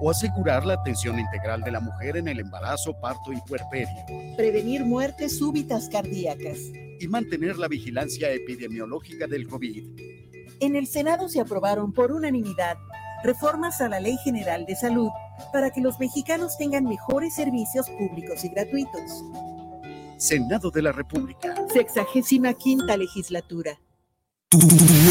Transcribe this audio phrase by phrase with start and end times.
[0.00, 3.94] o asegurar la atención integral de la mujer en el embarazo, parto y puerperio.
[4.36, 6.58] Prevenir muertes súbitas cardíacas.
[6.98, 9.84] Y mantener la vigilancia epidemiológica del COVID.
[10.60, 12.76] En el Senado se aprobaron por unanimidad
[13.22, 15.10] reformas a la Ley General de Salud
[15.52, 19.24] para que los mexicanos tengan mejores servicios públicos y gratuitos.
[20.18, 21.54] Senado de la República.
[21.72, 23.80] Sexagésima quinta legislatura.
[24.48, 24.60] Tú,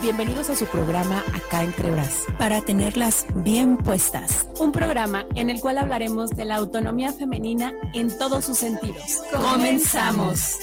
[0.00, 4.46] Bienvenidos a su programa Acá entre Bras, para tenerlas bien puestas.
[4.60, 9.24] Un programa en el cual hablaremos de la autonomía femenina en todos sus sentidos.
[9.32, 10.60] Comenzamos.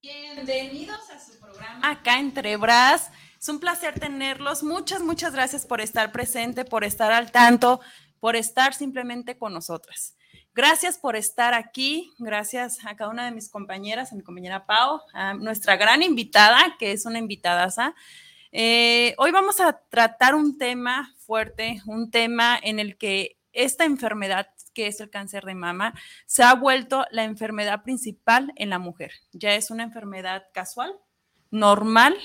[0.00, 3.10] Bienvenidos a su programa Acá entre Bras.
[3.38, 4.62] Es un placer tenerlos.
[4.62, 7.82] Muchas, muchas gracias por estar presente, por estar al tanto,
[8.20, 10.16] por estar simplemente con nosotras.
[10.54, 15.00] Gracias por estar aquí, gracias a cada una de mis compañeras, a mi compañera Pau,
[15.12, 17.68] a nuestra gran invitada, que es una invitada.
[18.52, 24.48] Eh, hoy vamos a tratar un tema fuerte, un tema en el que esta enfermedad
[24.74, 25.94] que es el cáncer de mama,
[26.26, 29.12] se ha vuelto la enfermedad principal en la mujer.
[29.32, 30.94] Ya es una enfermedad casual,
[31.50, 32.16] normal,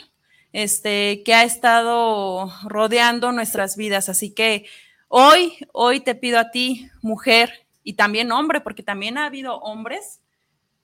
[0.53, 4.09] este, que ha estado rodeando nuestras vidas.
[4.09, 4.67] Así que
[5.07, 10.19] hoy, hoy te pido a ti, mujer, y también hombre, porque también ha habido hombres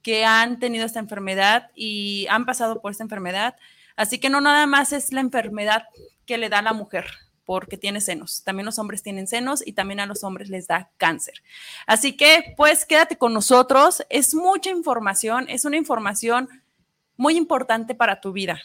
[0.04, 3.56] que han tenido esta enfermedad y han pasado por esta enfermedad.
[3.98, 5.84] Así que no nada más es la enfermedad
[6.26, 7.08] que le da la mujer
[7.44, 8.44] porque tiene senos.
[8.44, 11.42] También los hombres tienen senos y también a los hombres les da cáncer.
[11.88, 14.06] Así que pues quédate con nosotros.
[14.10, 16.48] Es mucha información, es una información
[17.18, 18.62] muy importante para tu vida.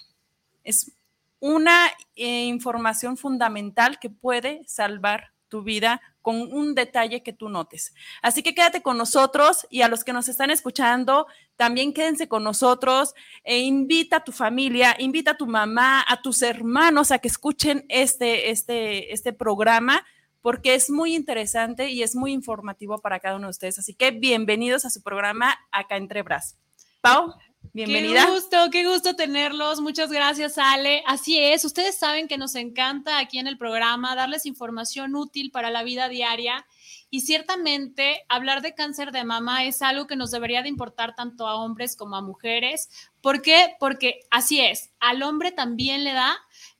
[0.62, 0.92] Es
[1.40, 1.86] una
[2.16, 7.94] eh, información fundamental que puede salvar tu vida con un detalle que tú notes.
[8.20, 12.42] Así que quédate con nosotros y a los que nos están escuchando, también quédense con
[12.42, 13.14] nosotros
[13.44, 17.86] e invita a tu familia, invita a tu mamá, a tus hermanos a que escuchen
[17.88, 20.04] este, este, este programa
[20.42, 23.78] porque es muy interesante y es muy informativo para cada uno de ustedes.
[23.78, 26.56] Así que bienvenidos a su programa acá entre Bras.
[27.02, 27.36] Pau.
[27.72, 28.26] Bienvenida.
[28.26, 29.80] Qué gusto, qué gusto tenerlos.
[29.80, 31.02] Muchas gracias, Ale.
[31.06, 35.70] Así es, ustedes saben que nos encanta aquí en el programa darles información útil para
[35.70, 36.66] la vida diaria
[37.10, 41.46] y ciertamente hablar de cáncer de mama es algo que nos debería de importar tanto
[41.46, 42.88] a hombres como a mujeres.
[43.20, 43.76] ¿Por qué?
[43.78, 46.36] Porque así es, al hombre también le da,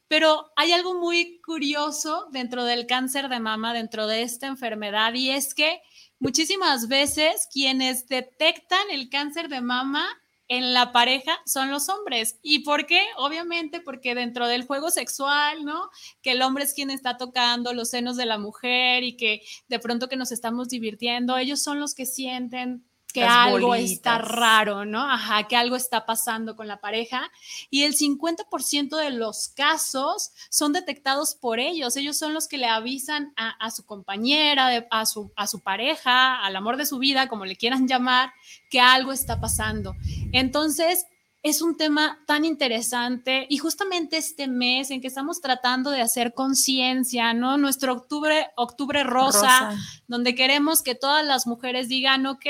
[0.08, 5.30] pero hay algo muy curioso dentro del cáncer de mama, dentro de esta enfermedad, y
[5.30, 5.80] es que
[6.18, 10.08] muchísimas veces quienes detectan el cáncer de mama
[10.48, 12.38] en la pareja son los hombres.
[12.42, 13.00] ¿Y por qué?
[13.16, 15.90] Obviamente porque dentro del juego sexual, ¿no?
[16.22, 19.78] Que el hombre es quien está tocando los senos de la mujer y que de
[19.78, 22.84] pronto que nos estamos divirtiendo, ellos son los que sienten
[23.16, 25.00] que algo está raro, ¿no?
[25.00, 27.30] Ajá, que algo está pasando con la pareja.
[27.70, 31.96] Y el 50% de los casos son detectados por ellos.
[31.96, 36.56] Ellos son los que le avisan a, su compañera, a, su, a su pareja, al
[36.56, 38.32] amor de su vida, como le quieran llamar,
[38.68, 39.94] que algo está pasando.
[40.32, 41.06] Entonces,
[41.48, 46.34] es un tema tan interesante y justamente este mes en que estamos tratando de hacer
[46.34, 47.56] conciencia, ¿no?
[47.56, 52.46] Nuestro octubre, octubre rosa, donde queremos que todas las mujeres digan, ok,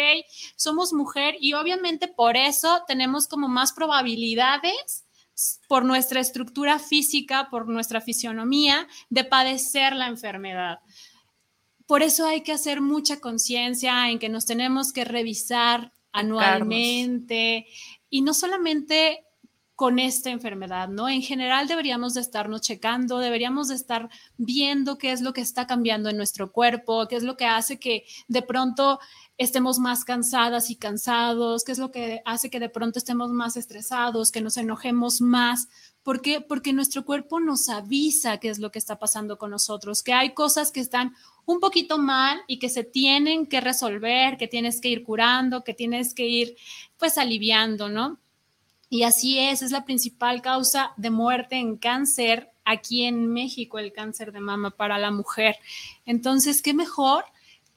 [0.57, 5.05] somos mujer y obviamente por eso tenemos como más probabilidades
[5.69, 10.79] por nuestra estructura física, por nuestra fisionomía, de padecer la enfermedad.
[11.87, 17.67] Por eso hay que hacer mucha conciencia en que nos tenemos que revisar anualmente,
[18.11, 19.27] y no solamente
[19.77, 21.07] con esta enfermedad, ¿no?
[21.07, 24.09] En general deberíamos de estarnos checando, deberíamos de estar
[24.39, 27.79] viendo qué es lo que está cambiando en nuestro cuerpo, qué es lo que hace
[27.79, 28.99] que de pronto
[29.37, 33.59] estemos más cansadas y cansados, qué es lo que hace que de pronto estemos más
[33.59, 35.69] estresados, que nos enojemos más.
[36.07, 36.41] ¿Por qué?
[36.41, 40.35] Porque nuestro cuerpo nos avisa qué es lo que está pasando con nosotros, que hay
[40.35, 41.17] cosas que están
[41.47, 45.75] un poquito mal y que se tienen que resolver, que tienes que ir curando, que
[45.75, 46.57] tienes que ir
[46.97, 48.21] pues aliviando, ¿no?
[48.89, 53.93] Y así es, es la principal causa de muerte en cáncer aquí en México, el
[53.93, 55.57] cáncer de mama para la mujer.
[56.05, 57.25] Entonces, ¿qué mejor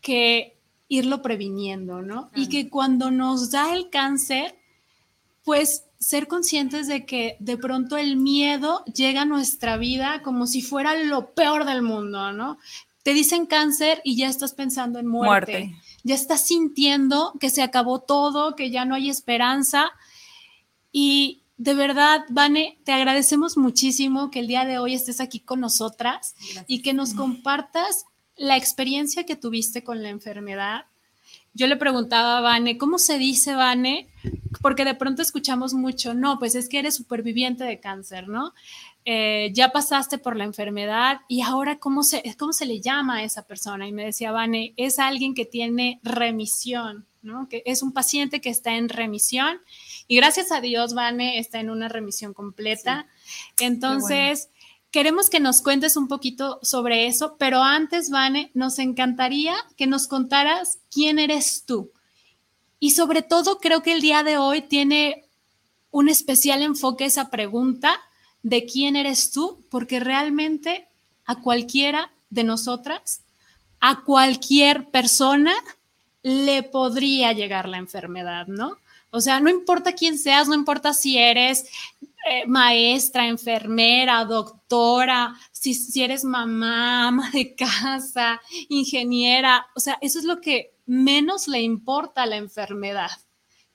[0.02, 0.56] que
[0.88, 2.30] irlo previniendo, ¿no?
[2.36, 4.56] Y que cuando nos da el cáncer,
[5.44, 10.62] pues ser conscientes de que de pronto el miedo llega a nuestra vida como si
[10.62, 12.58] fuera lo peor del mundo, ¿no?
[13.04, 15.76] te dicen cáncer y ya estás pensando en muerte.
[16.04, 19.92] Ya estás sintiendo que se acabó todo, que ya no hay esperanza.
[20.92, 25.60] Y de verdad, Vane, te agradecemos muchísimo que el día de hoy estés aquí con
[25.60, 26.36] nosotras
[26.68, 28.06] y que nos compartas
[28.36, 30.86] la experiencia que tuviste con la enfermedad.
[31.54, 34.08] Yo le preguntaba a Vane, ¿cómo se dice, Vane?
[34.62, 38.54] Porque de pronto escuchamos mucho, no, pues es que eres superviviente de cáncer, ¿no?
[39.06, 43.24] Eh, ya pasaste por la enfermedad y ahora ¿cómo se, cómo se le llama a
[43.24, 43.88] esa persona?
[43.88, 47.48] Y me decía, Vane, es alguien que tiene remisión, ¿no?
[47.50, 49.62] Que es un paciente que está en remisión
[50.08, 53.08] y gracias a Dios, Vane está en una remisión completa.
[53.60, 54.50] Entonces,
[54.92, 60.08] queremos que nos cuentes un poquito sobre eso, pero antes, Vane, nos encantaría que nos
[60.08, 61.92] contaras quién eres tú.
[62.80, 65.26] Y sobre todo, creo que el día de hoy tiene
[65.92, 68.00] un especial enfoque esa pregunta
[68.42, 70.88] de quién eres tú, porque realmente
[71.26, 73.22] a cualquiera de nosotras,
[73.80, 75.54] a cualquier persona,
[76.24, 78.78] le podría llegar la enfermedad, ¿no?
[79.12, 81.66] O sea, no importa quién seas, no importa si eres
[82.28, 90.20] eh, maestra, enfermera, doctora, si, si eres mamá, ama de casa, ingeniera, o sea, eso
[90.20, 93.12] es lo que menos le importa a la enfermedad.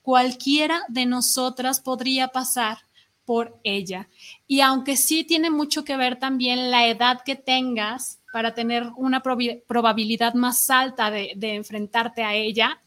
[0.01, 2.77] Cualquiera de nosotras podría pasar
[3.25, 4.07] por ella.
[4.45, 9.23] Y aunque sí tiene mucho que ver también la edad que tengas para tener una
[9.23, 12.79] probabilidad más alta de, de enfrentarte a ella,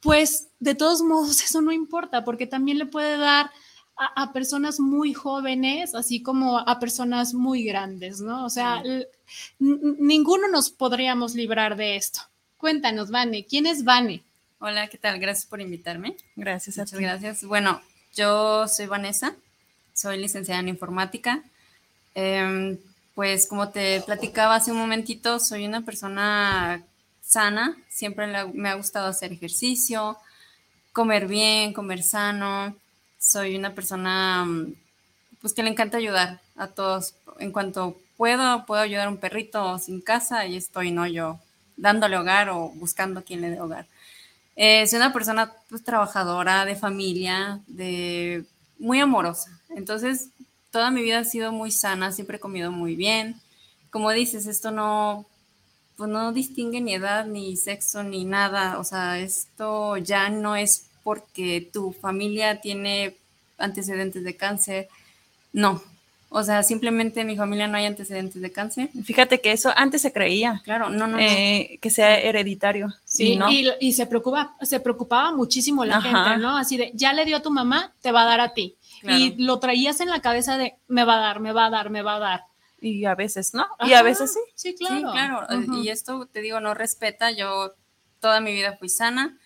[0.00, 3.50] pues de todos modos eso no importa porque también le puede dar
[3.96, 8.44] a, personas muy jóvenes, así como a personas muy grandes, ¿no?
[8.44, 8.82] O sea,
[9.58, 12.20] ninguno nos podríamos librar de esto.
[12.58, 14.22] Cuéntanos, Vane, ¿quién es Vane?
[14.58, 15.18] Hola, ¿qué tal?
[15.18, 16.16] Gracias por invitarme.
[16.34, 16.76] Gracias.
[16.76, 17.44] Muchas gracias.
[17.44, 17.80] Bueno,
[18.14, 19.34] yo soy Vanessa,
[19.94, 21.42] soy licenciada en informática.
[22.14, 22.78] Em,
[23.14, 26.82] pues como te platicaba hace un momentito, soy una persona
[27.22, 30.18] sana, siempre me ha gustado hacer ejercicio,
[30.92, 32.74] comer bien, comer sano.
[33.26, 34.74] Soy una persona mm,
[35.40, 37.14] pues que le encanta ayudar a todos.
[37.40, 41.06] En cuanto puedo, puedo ayudar a un perrito sin casa y estoy, ¿no?
[41.06, 41.40] Yo
[41.76, 43.86] dándole hogar o buscando a quien le dé hogar.
[44.54, 48.44] Eh, soy una persona pues, trabajadora, de familia, de
[48.78, 49.60] muy amorosa.
[49.70, 50.30] Entonces,
[50.70, 53.40] toda mi vida ha sido muy sana, siempre he comido muy bien.
[53.90, 55.26] Como dices, esto no,
[55.96, 58.78] pues no distingue ni edad, ni sexo, ni nada.
[58.78, 63.16] O sea, esto ya no es porque tu familia tiene
[63.58, 64.88] antecedentes de cáncer.
[65.52, 65.80] No.
[66.30, 68.90] O sea, simplemente en mi familia no hay antecedentes de cáncer.
[69.04, 70.62] Fíjate que eso antes se creía.
[70.64, 71.16] Claro, no, no.
[71.20, 72.92] Eh, que sea hereditario.
[73.04, 73.38] Sí,
[73.78, 76.56] y, se, preocupa, se preocupaba muchísimo la gente, ¿no?
[76.56, 78.74] Así de, ya le dio a tu mamá, te va a dar a ti.
[79.04, 81.88] Y lo traías en la cabeza de, me va a dar, me va a dar,
[81.88, 82.40] me va a dar
[82.80, 84.40] y a veces no, y a veces sí.
[84.54, 85.12] Sí, claro.
[85.12, 85.46] claro.
[85.82, 87.72] Y esto, te digo, no respeta, yo
[88.20, 89.38] toda mi vida fui sana,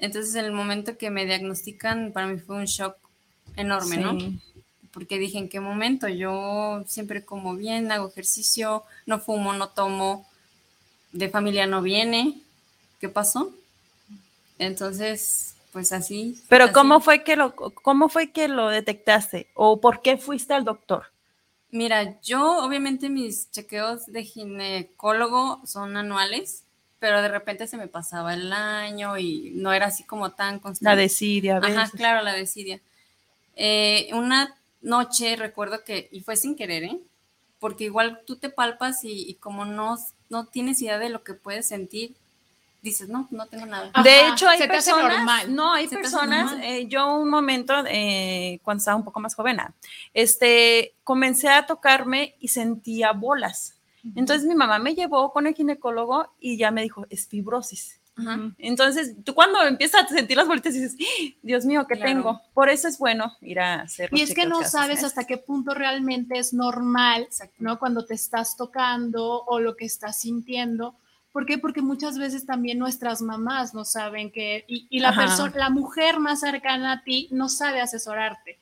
[0.00, 2.96] entonces en el momento que me diagnostican, para mí fue un shock
[3.56, 4.18] enorme, ¿no?
[4.92, 6.08] Porque dije, ¿en qué momento?
[6.08, 10.26] Yo siempre como bien, hago ejercicio, no fumo, no tomo,
[11.12, 12.40] de familia no viene,
[13.00, 13.52] ¿qué pasó?
[14.58, 16.40] Entonces, pues así.
[16.48, 20.64] Pero ¿cómo fue que lo cómo fue que lo detectaste o por qué fuiste al
[20.64, 21.06] doctor?
[21.70, 26.64] Mira, yo obviamente mis chequeos de ginecólogo son anuales,
[27.00, 30.94] pero de repente se me pasaba el año y no era así como tan constante.
[30.94, 32.80] La desidia, a Ajá, claro, la desidia.
[33.56, 36.98] Eh, una noche recuerdo que, y fue sin querer, ¿eh?
[37.58, 39.98] Porque igual tú te palpas y, y como no,
[40.28, 42.14] no tienes idea de lo que puedes sentir,
[42.82, 43.90] dices, no, no tengo nada.
[44.02, 49.04] de hecho, hay personas, no, hay personas, eh, yo un momento, eh, cuando estaba un
[49.04, 49.58] poco más joven,
[50.14, 53.74] este, comencé a tocarme y sentía bolas.
[54.14, 58.00] Entonces mi mamá me llevó con el ginecólogo y ya me dijo, es fibrosis.
[58.58, 61.34] Entonces, tú cuando empiezas a sentir las bolitas dices, ¡Ah!
[61.42, 62.40] Dios mío, ¿qué tengo?
[62.52, 64.10] Por eso es bueno ir a hacer.
[64.12, 67.28] Y es que no sabes hasta qué punto realmente es normal,
[67.58, 67.78] ¿no?
[67.78, 70.94] Cuando te estás tocando o lo que estás sintiendo,
[71.32, 71.58] ¿Por qué?
[71.58, 76.40] Porque muchas veces también nuestras mamás no saben que, y, la persona, la mujer más
[76.40, 78.58] cercana a ti no sabe asesorarte.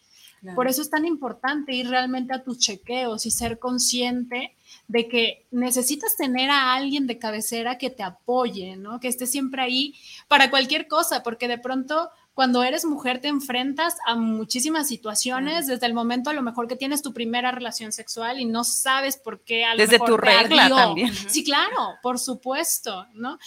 [0.55, 4.55] Por eso es tan importante ir realmente a tus chequeos y ser consciente
[4.89, 9.01] de que necesitas tener a alguien de cabecera que te apoye, ¿no?
[9.01, 9.95] Que esté siempre ahí
[10.29, 15.87] para cualquier cosa, porque de pronto cuando eres mujer te enfrentas a muchísimas situaciones, desde
[15.87, 19.41] el momento a lo mejor que tienes tu primera relación sexual y no sabes por
[19.41, 19.65] qué.
[19.65, 21.13] A desde tu regla también.
[21.13, 23.41] Sí, claro, por supuesto, ¿no?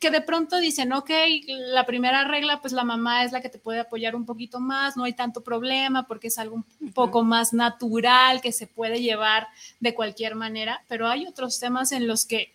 [0.00, 1.10] Que de pronto dicen, ok,
[1.46, 4.96] la primera regla, pues la mamá es la que te puede apoyar un poquito más,
[4.96, 9.48] no hay tanto problema porque es algo un poco más natural que se puede llevar
[9.78, 12.54] de cualquier manera, pero hay otros temas en los que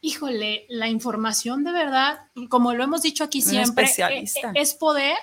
[0.00, 5.16] híjole, la información de verdad, como lo hemos dicho aquí siempre, eh, eh, es poder,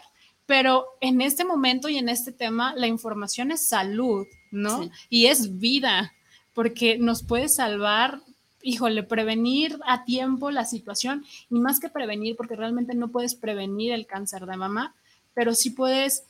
[0.45, 4.89] pero en este momento y en este tema, la información es salud, ¿no?
[5.09, 6.13] Y es vida,
[6.53, 8.21] porque nos puede salvar,
[8.61, 13.93] híjole, prevenir a tiempo la situación, y más que prevenir, porque realmente no puedes prevenir
[13.93, 14.93] el cáncer de mama,
[15.33, 16.23] pero sí puedes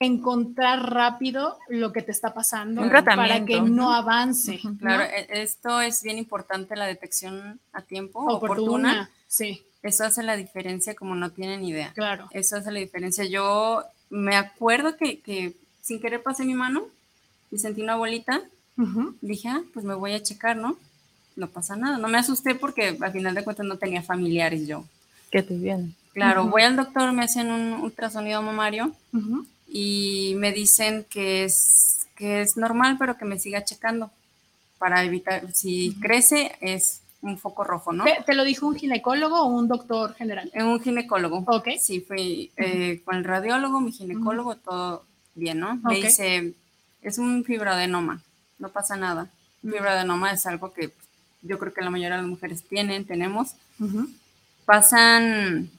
[0.00, 4.58] encontrar rápido lo que te está pasando para que no avance.
[4.78, 9.10] Claro, e, esto es bien importante, la detección a tiempo, oportuna.
[9.28, 9.62] Sí.
[9.82, 11.92] Eso hace la diferencia como no tienen idea.
[11.94, 12.28] Claro.
[12.32, 13.24] Eso hace la diferencia.
[13.26, 16.82] Yo me acuerdo que, sin querer pasé mi mano
[17.50, 18.42] y sentí una bolita.
[19.20, 20.78] Dije, ah, pues me voy a checar, ¿no?
[21.36, 21.98] No pasa nada.
[21.98, 24.84] No me asusté porque al final de cuentas no tenía familiares yo.
[25.30, 25.94] Que te vienen.
[26.14, 28.92] Claro, voy al doctor, me hacen un ultrasonido mamario
[29.70, 34.10] y me dicen que es, que es normal, pero que me siga checando
[34.78, 38.04] para evitar, si crece, es un foco rojo, ¿no?
[38.26, 40.50] ¿Te, lo dijo un ginecólogo o un doctor general?
[40.54, 41.44] Un ginecólogo.
[41.46, 41.68] Ok.
[41.78, 45.76] Sí, fui eh, con el radiólogo, mi ginecólogo, todo bien, ¿no?
[45.76, 46.54] Me dice,
[47.02, 48.22] es un fibroadenoma,
[48.58, 49.30] no pasa nada.
[49.62, 50.92] Un fibroadenoma es algo que
[51.42, 53.52] yo creo que la mayoría de las mujeres tienen, tenemos.
[54.64, 55.70] Pasan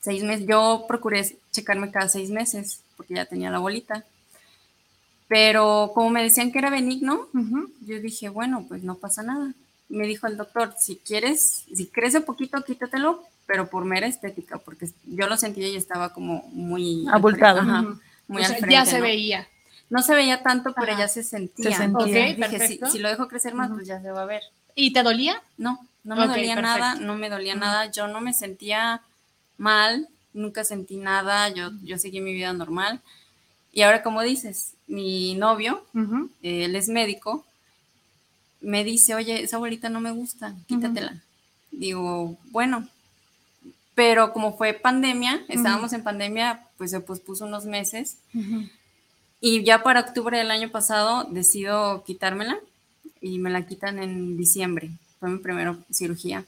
[0.00, 4.04] seis meses, yo procuré checarme cada seis meses porque ya tenía la bolita.
[5.26, 7.28] Pero como me decían que era benigno,
[7.80, 9.54] yo dije, bueno, pues no pasa nada.
[9.88, 14.90] Me dijo el doctor, si quieres, si crece poquito, quítatelo, pero por mera estética, porque
[15.06, 17.62] yo lo sentía y estaba como muy abultado.
[18.28, 19.48] muy ya se veía.
[19.88, 21.70] No se veía tanto, pero ya se sentía.
[21.70, 22.34] Se sentía.
[22.34, 24.42] dije, si, lo dejo crecer más, pues ya se va a ver.
[24.74, 25.40] ¿Y te dolía?
[25.56, 27.90] No, no me dolía nada, no me dolía nada.
[27.90, 29.00] Yo no me sentía
[29.56, 33.00] mal, nunca sentí nada, yo, yo seguí mi vida normal.
[33.72, 35.84] Y ahora, como dices, mi novio,
[36.42, 37.44] él es médico,
[38.60, 41.22] me dice, oye, esa bolita no me gusta, quítatela.
[41.70, 42.88] Digo, bueno,
[43.94, 48.16] pero como fue pandemia, estábamos en pandemia, pues se pospuso unos meses.
[49.40, 52.58] Y ya para octubre del año pasado decido quitármela
[53.20, 54.90] y me la quitan en diciembre.
[55.18, 56.44] Fue mi primera cirugía.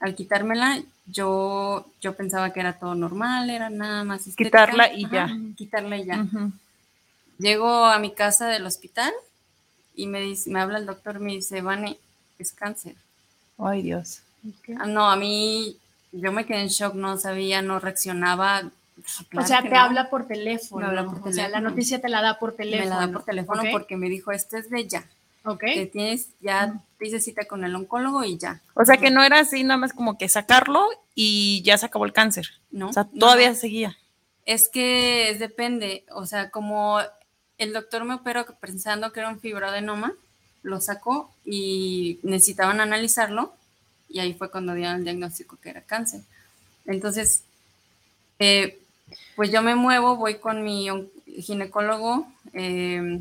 [0.00, 5.28] Al quitármela, yo, yo pensaba que era todo normal, era nada más Quitarla y ya.
[5.56, 6.26] quitarla y ya.
[7.38, 9.12] Llego a mi casa del hospital
[9.94, 11.98] y me, dice, me habla el doctor, me dice, Vane,
[12.38, 12.94] es cáncer.
[13.58, 14.20] Ay, Dios.
[14.78, 15.76] Ah, no, a mí,
[16.12, 18.70] yo me quedé en shock, no sabía, no reaccionaba.
[19.36, 20.86] o sea, te habla por teléfono.
[20.86, 21.30] habla por teléfono.
[21.30, 22.84] O sea, la noticia te la da por teléfono.
[22.84, 25.04] Me la da por teléfono porque me dijo, esto es de ya.
[25.44, 25.60] Ok.
[25.60, 28.60] Que tienes, ya te hice cita con el oncólogo y ya.
[28.74, 32.04] O sea que no era así nada más como que sacarlo y ya se acabó
[32.04, 32.48] el cáncer.
[32.70, 32.90] No.
[32.90, 33.96] O sea, todavía seguía.
[34.44, 37.00] Es que depende, o sea, como
[37.58, 40.14] el doctor me operó pensando que era un fibroadenoma,
[40.62, 43.52] lo sacó y necesitaban analizarlo
[44.08, 46.22] y ahí fue cuando dieron el diagnóstico que era cáncer.
[46.86, 47.42] Entonces,
[48.38, 48.78] eh,
[49.36, 50.88] pues yo me muevo, voy con mi
[51.26, 53.20] ginecólogo, eh,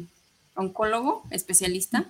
[0.57, 2.05] oncólogo, especialista,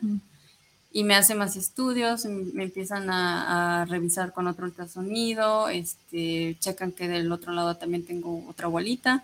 [0.92, 7.08] y me hace más estudios, me empiezan a, revisar con otro ultrasonido, este, checan que
[7.08, 9.24] del otro lado también tengo otra bolita,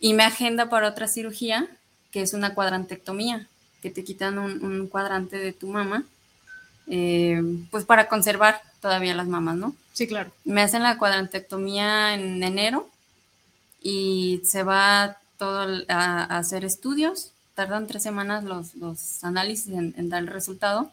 [0.00, 1.68] y me agenda para otra cirugía,
[2.10, 3.48] que es una cuadrantectomía,
[3.80, 6.04] que te quitan un, cuadrante de tu mama,
[6.86, 9.74] eh, pues para conservar todavía las mamas, ¿no?
[9.94, 10.32] Sí, claro.
[10.44, 12.90] Me hacen la cuadrantectomía en enero
[13.80, 20.22] y se va todo a hacer estudios tardan tres semanas los, los análisis en, dar
[20.22, 20.90] el resultado.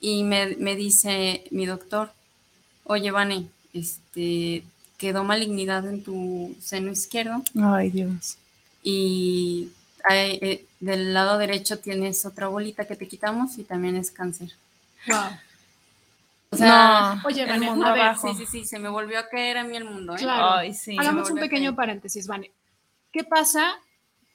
[0.00, 2.12] Y me, dice mi doctor,
[2.84, 4.64] oye, Vane, este,
[4.98, 7.42] quedó malignidad en tu seno izquierdo.
[7.60, 8.36] Ay, Dios.
[8.82, 9.70] Y
[10.10, 14.52] eh, del lado derecho tienes otra bolita que te quitamos y también es cáncer.
[15.08, 15.18] Wow.
[16.50, 19.64] O sea, oye, Vane, a ver, sí, sí, sí, se me volvió a caer a
[19.64, 20.14] mí el mundo.
[20.14, 20.18] ¿eh?
[20.18, 20.70] Claro.
[20.98, 22.50] Hagamos un pequeño paréntesis, Vane.
[23.12, 23.78] ¿Qué pasa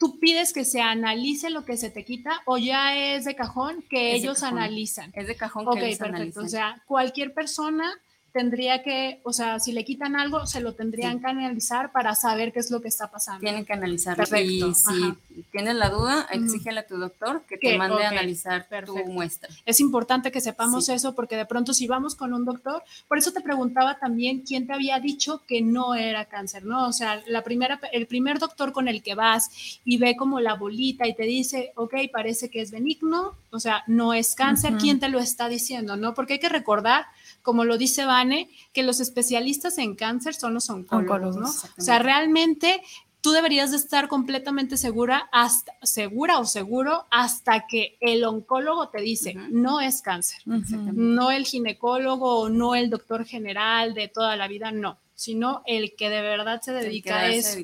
[0.01, 3.85] tú pides que se analice lo que se te quita o ya es de cajón
[3.87, 5.11] que ellos analizan.
[5.13, 6.41] Es de cajón que ellos perfecto.
[6.41, 7.93] O sea, cualquier persona
[8.31, 12.51] tendría que, o sea, si le quitan algo, se lo tendrían que analizar para saber
[12.51, 13.41] qué es lo que está pasando.
[13.41, 14.17] Tienen que analizar.
[14.41, 15.13] Y si
[15.51, 19.49] tienes la duda, exígele a tu doctor que te mande a analizar tu muestra.
[19.65, 23.31] Es importante que sepamos eso porque de pronto si vamos con un doctor, por eso
[23.31, 26.87] te preguntaba también quién te había dicho que no era cáncer, ¿no?
[26.87, 30.55] O sea, la primera, el primer doctor con el que vas y ve como la
[30.55, 34.99] bolita y te dice, ok, parece que es benigno, o sea, no es cáncer, ¿quién
[34.99, 36.13] te lo está diciendo, no?
[36.13, 37.05] Porque hay que recordar
[37.41, 41.49] como lo dice Vane, que los especialistas en cáncer son los oncólogos, ¿no?
[41.49, 42.81] O sea, realmente
[43.21, 49.01] tú deberías de estar completamente segura, hasta, segura o seguro hasta que el oncólogo te
[49.01, 54.47] dice, no es cáncer, no el ginecólogo o no el doctor general de toda la
[54.47, 57.59] vida, no, sino el que de verdad se dedica a eso.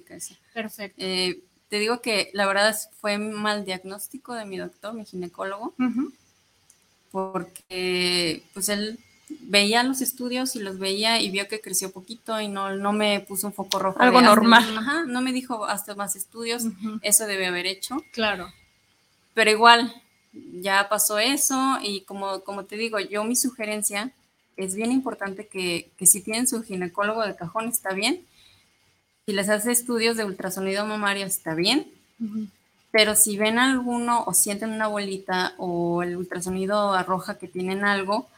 [0.54, 1.04] Perfecto.
[1.04, 5.74] Eh, te digo que la verdad fue mal diagnóstico de mi doctor, mi ginecólogo,
[7.12, 12.48] porque pues él veía los estudios y los veía y vio que creció poquito y
[12.48, 14.00] no, no me puso un foco rojo.
[14.02, 14.78] Algo normal.
[14.78, 16.64] Ajá, no me dijo hasta más estudios,
[17.02, 17.98] eso debe haber hecho.
[18.14, 18.52] Claro.
[19.34, 19.94] Pero igual,
[20.62, 24.12] ya pasó eso y como, como te digo, yo mi sugerencia
[24.56, 28.26] es bien importante que, que si tienen su ginecólogo de cajón está bien,
[29.26, 31.92] si les hace estudios de ultrasonido mamario está bien,
[32.92, 38.30] pero si ven alguno o sienten una bolita o el ultrasonido arroja que tienen algo,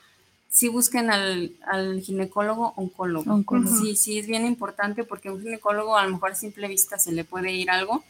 [0.50, 3.44] sí busquen al, al ginecólogo oncólogo.
[3.68, 7.12] Sí, sí, es bien importante porque un ginecólogo a lo mejor a simple vista se
[7.12, 8.04] le puede ir algo.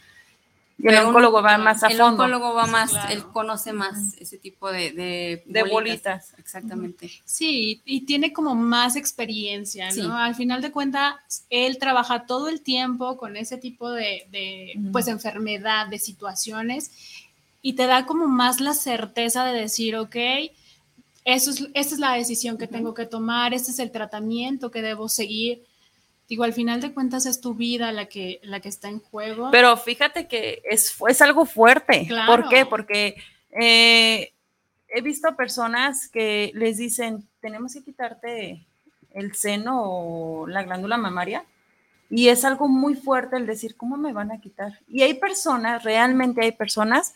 [0.81, 2.05] Y el oncólogo va más a fondo.
[2.05, 6.33] El oncólogo va más, él conoce más ese tipo de, de, bolitas.
[6.37, 7.11] Exactamente.
[7.25, 10.17] Sí, y tiene como más experiencia, ¿no?
[10.17, 11.15] Al final de cuentas,
[11.49, 16.91] él trabaja todo el tiempo con ese tipo de, de pues, enfermedad, de situaciones,
[17.61, 20.15] y te da como más la certeza de decir, ok,
[21.33, 24.81] eso es, esta es la decisión que tengo que tomar, este es el tratamiento que
[24.81, 25.63] debo seguir.
[26.27, 29.49] Digo, al final de cuentas es tu vida la que, la que está en juego.
[29.51, 32.07] Pero fíjate que es, es algo fuerte.
[32.27, 32.65] ¿Por qué?
[32.65, 33.15] Porque
[33.59, 34.31] eh,
[34.87, 38.65] he visto personas que les dicen, tenemos que quitarte
[39.11, 41.45] el seno o la glándula mamaria.
[42.11, 44.79] Y es algo muy fuerte el decir, ¿cómo me van a quitar?
[44.87, 47.13] Y hay personas, realmente hay personas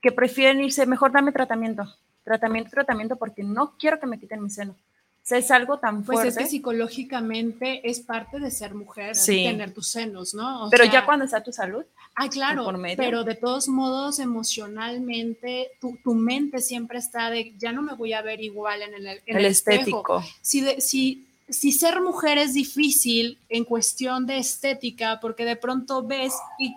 [0.00, 4.50] que prefieren irse, mejor dame tratamiento tratamiento, tratamiento, porque no quiero que me quiten mi
[4.50, 4.76] seno.
[5.22, 6.24] O sea, es algo tan fuerte.
[6.24, 10.68] Pues es que psicológicamente es parte de ser mujer, tener tus senos, ¿no?
[10.68, 11.84] pero ya cuando está tu salud.
[12.16, 17.82] Ah, claro, pero de todos modos, emocionalmente, tu, tu, mente siempre está de, ya no
[17.82, 20.22] me voy a ver igual en el, en el, estético.
[20.42, 26.34] Si, si, si ser mujer es difícil en cuestión de estética, porque de pronto ves
[26.58, 26.74] y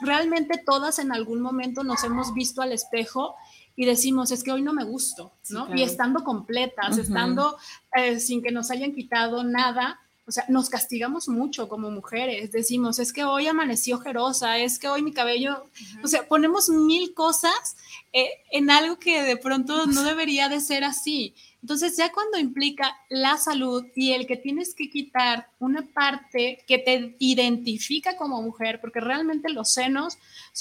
[0.00, 3.36] realmente todas en algún momento nos hemos visto al espejo
[3.76, 5.68] y decimos, es que hoy no me gusto, ¿no?
[5.74, 7.58] Y estando completas, estando
[7.94, 12.50] eh, sin que nos hayan quitado nada, o sea, nos castigamos mucho como mujeres.
[12.50, 15.62] Decimos, es que hoy amanecí ojerosa, es que hoy mi cabello,
[16.02, 17.76] o sea, ponemos mil cosas
[18.12, 21.34] eh, en algo que de pronto no debería de ser así.
[21.62, 26.78] Entonces, ya cuando implica la salud y el que tienes que quitar una parte que
[26.78, 30.16] te identifica como mujer, porque realmente los senos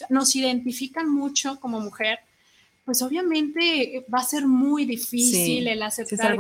[0.10, 2.20] nos identifican mucho como mujer,
[2.86, 6.38] pues obviamente va a ser muy difícil el aceptar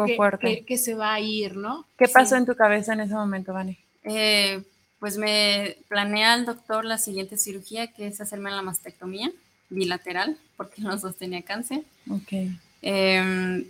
[0.65, 1.87] que, se va a ir, ¿no?
[1.97, 3.77] ¿Qué pasó en tu cabeza en ese momento, Vani?
[4.03, 4.61] Eh,
[4.99, 9.31] pues me planea el doctor la siguiente cirugía, que es hacerme la mastectomía
[9.69, 11.83] bilateral, porque los dos tenía cáncer.
[12.09, 12.33] Ok.
[12.83, 13.65] Em,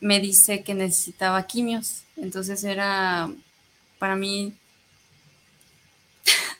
[0.00, 3.30] me dice que necesitaba quimios, entonces era
[4.00, 4.52] para mí...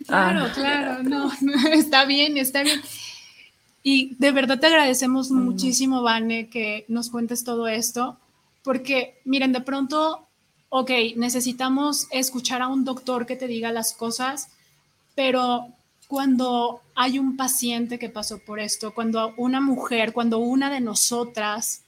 [0.06, 0.52] Claro, ah.
[0.54, 1.30] claro, no,
[1.72, 2.80] está bien, está bien.
[3.82, 8.18] Y de verdad te agradecemos muchísimo, Vane, que nos cuentes todo esto,
[8.62, 10.26] porque miren, de pronto,
[10.68, 14.48] ok, necesitamos escuchar a un doctor que te diga las cosas,
[15.14, 15.68] pero
[16.08, 21.82] cuando hay un paciente que pasó por esto, cuando una mujer, cuando una de nosotras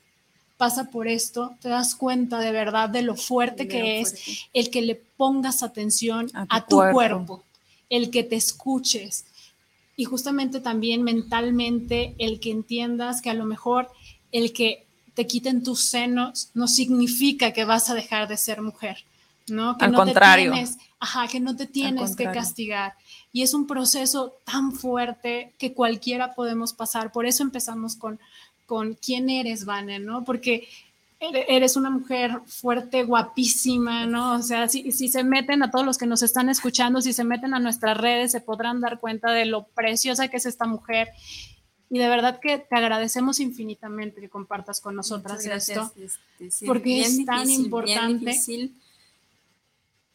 [0.57, 4.81] pasa por esto, te das cuenta de verdad de lo fuerte que es el que
[4.81, 7.43] le pongas atención a tu, cuerpo,
[7.91, 9.25] el que te escuches,
[9.97, 13.91] y justamente también mentalmente el que entiendas que a lo mejor
[14.31, 19.05] el que te quiten tus senos no significa que vas a dejar de ser mujer,
[19.49, 19.77] ¿no?
[19.77, 20.51] Que Al no contrario.
[20.51, 22.95] Te tienes, ajá, que no te tienes que castigar.
[23.33, 27.13] Y es un proceso tan fuerte que cualquiera podemos pasar.
[27.13, 28.19] Por eso empezamos con,
[28.67, 30.25] con quién eres, Vane, ¿no?
[30.25, 30.67] Porque
[31.49, 34.35] eres una mujer fuerte, guapísima, ¿no?
[34.35, 37.25] O sea, si, si, se meten a todos los que nos están escuchando, si se
[37.25, 41.09] meten a nuestras redes, se podrán dar cuenta de lo preciosa que es esta mujer.
[41.91, 45.93] Y de verdad que te agradecemos infinitamente que compartas con nosotras esto,
[46.39, 48.41] este, porque es tan importante.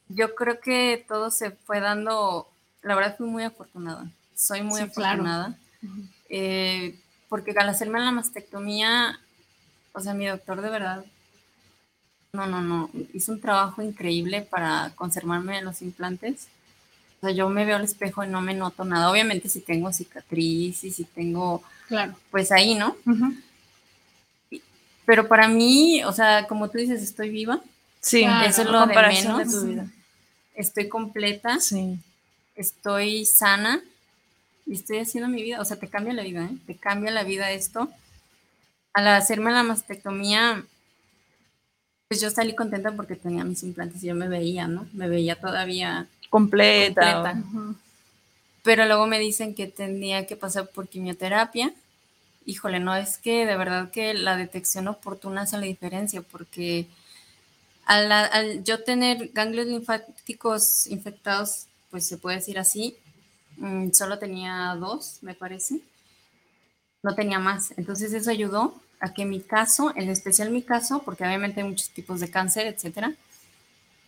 [0.10, 2.48] Yo creo que todo se fue dando,
[2.82, 5.56] la verdad fui muy afortunada, soy muy afortunada,
[6.30, 9.20] eh, porque al hacerme la mastectomía
[9.98, 11.04] o sea, mi doctor de verdad,
[12.32, 16.50] no, no, no, hizo un trabajo increíble para conservarme los implantes.
[17.18, 19.10] O sea, yo me veo al espejo y no me noto nada.
[19.10, 22.14] Obviamente si tengo cicatriz y si tengo, claro.
[22.30, 22.96] pues ahí, ¿no?
[25.06, 27.60] Pero para mí, o sea, como tú dices, estoy viva.
[28.00, 29.38] Sí, eso es lo de menos.
[29.40, 29.88] De tu vida.
[30.54, 31.60] Estoy completa.
[31.60, 31.98] Sí.
[32.56, 33.82] Estoy sana
[34.68, 36.58] y estoy haciendo mi vida, o sea, te cambia la vida, ¿eh?
[36.68, 37.90] Te cambia la vida esto.
[38.98, 40.66] Al hacerme la mastectomía,
[42.08, 44.88] pues yo salí contenta porque tenía mis implantes y yo me veía, ¿no?
[44.92, 47.14] Me veía todavía completa.
[47.14, 47.44] completa.
[48.64, 51.76] Pero luego me dicen que tenía que pasar por quimioterapia.
[52.48, 56.88] Híjole, no, es que de verdad que la detección oportuna hace la diferencia porque
[57.86, 62.98] al, al yo tener ganglios linfáticos infectados, pues se puede decir así,
[63.58, 65.82] mm, solo tenía dos, me parece.
[67.04, 67.78] No tenía más.
[67.78, 71.90] Entonces eso ayudó a que mi caso, en especial mi caso, porque obviamente hay muchos
[71.90, 73.14] tipos de cáncer, etcétera,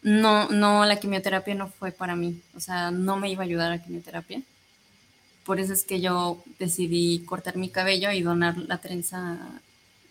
[0.01, 3.67] no, no, la quimioterapia no fue para mí, o sea, no me iba a ayudar
[3.71, 4.41] a la quimioterapia.
[5.45, 9.37] Por eso es que yo decidí cortar mi cabello y donar la trenza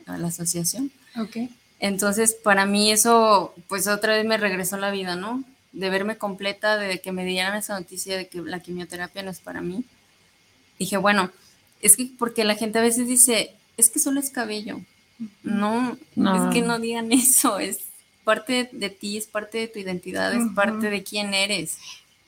[0.06, 0.90] a la asociación.
[1.16, 1.36] Ok.
[1.80, 5.44] Entonces, para mí eso, pues otra vez me regresó a la vida, ¿no?
[5.72, 9.40] De verme completa, de que me dieran esa noticia de que la quimioterapia no es
[9.40, 9.84] para mí.
[10.78, 11.30] Dije, bueno,
[11.80, 14.80] es que porque la gente a veces dice, es que solo es cabello.
[15.42, 16.48] No, No.
[16.48, 17.80] es que no digan eso, es
[18.24, 21.78] parte de ti, es parte de tu identidad, es parte de quién eres.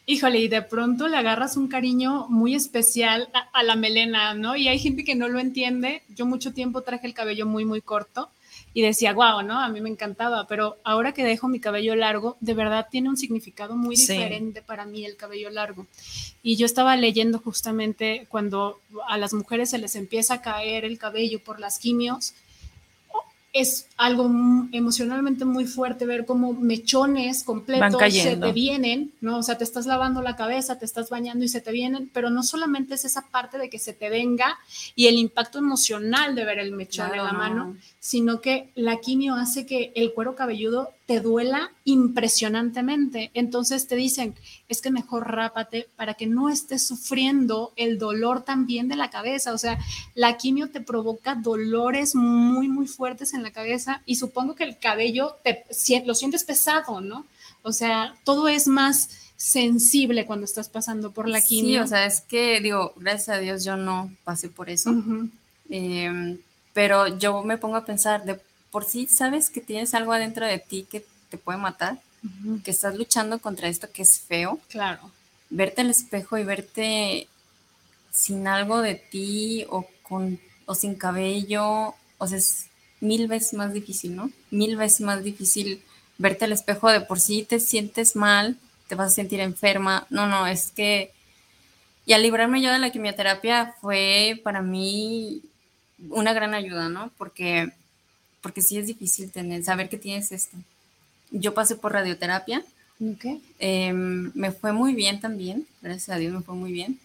[0.06, 4.56] Híjole, y de pronto le agarras un cariño muy especial a, a la melena, ¿no?
[4.56, 6.02] Y hay gente que no lo entiende.
[6.16, 8.30] Yo mucho tiempo traje el cabello muy, muy corto
[8.72, 9.60] y decía, wow, ¿no?
[9.60, 13.16] A mí me encantaba, pero ahora que dejo mi cabello largo, de verdad tiene un
[13.16, 14.12] significado muy Sí.
[14.12, 15.86] diferente para mí el cabello largo.
[16.42, 20.98] Y yo estaba leyendo justamente cuando a las mujeres se les empieza a caer el
[20.98, 22.34] cabello por las quimios,
[23.52, 24.30] es algo
[24.70, 29.38] emocionalmente muy fuerte ver cómo mechones completos se te vienen, ¿no?
[29.38, 32.30] O sea, te estás lavando la cabeza, te estás bañando y se te vienen, pero
[32.30, 34.58] no solamente es esa parte de que se te venga
[34.94, 37.38] y el impacto emocional de ver el mechón Claro, en la no.
[37.38, 43.32] mano, sino que la quimio hace que el cuero cabelludo te duela impresionantemente.
[43.34, 44.36] Entonces te dicen,
[44.68, 49.52] es que mejor rápate para que no estés sufriendo el dolor también de la cabeza.
[49.52, 49.76] O sea,
[50.14, 54.78] la quimio te provoca dolores muy, muy fuertes en la cabeza y supongo que el
[54.78, 55.64] cabello te,
[56.04, 57.26] lo sientes pesado, ¿no?
[57.62, 61.82] O sea, todo es más sensible cuando estás pasando por la Sí, quimio.
[61.82, 64.94] o sea, es que digo, gracias a Dios yo no pasé por eso.
[65.70, 66.38] Em,
[66.72, 68.38] pero yo me pongo a pensar, de
[68.70, 72.00] por sí sabes que tienes algo adentro de ti que te puede matar,
[72.64, 75.10] que estás luchando contra esto que es feo, Claro.
[75.48, 77.28] verte al espejo y verte
[78.12, 82.66] sin algo de ti o, con, o sin cabello, o sea, es
[83.00, 84.30] mil veces más difícil, ¿no?
[84.50, 85.82] Mil veces más difícil
[86.18, 90.06] verte al espejo de por sí te sientes mal, te vas a sentir enferma.
[90.10, 91.12] No, no, es que...
[92.06, 95.42] Y al librarme yo de la quimioterapia fue para mí
[96.10, 97.10] una gran ayuda, ¿no?
[97.16, 97.72] Porque,
[98.40, 100.56] porque sí es difícil tener, saber que tienes esto.
[101.30, 102.64] Yo pasé por radioterapia,
[103.00, 103.24] Ok.
[103.58, 106.98] eh, me fue muy bien también, gracias a Dios me fue muy bien.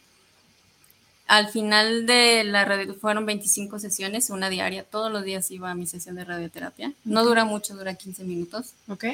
[1.27, 5.75] Al final de la radio fueron 25 sesiones, una diaria, todos los días iba a
[5.75, 6.93] mi sesión de radioterapia.
[7.03, 8.73] No dura mucho, dura 15 minutos.
[8.87, 9.05] Ok.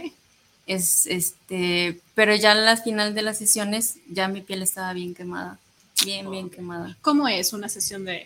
[0.67, 5.57] Es, este, pero ya al final de las sesiones ya mi piel estaba bien quemada,
[6.03, 6.97] bien, bien quemada.
[7.01, 8.25] ¿Cómo es una sesión de...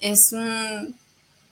[0.00, 0.94] Es un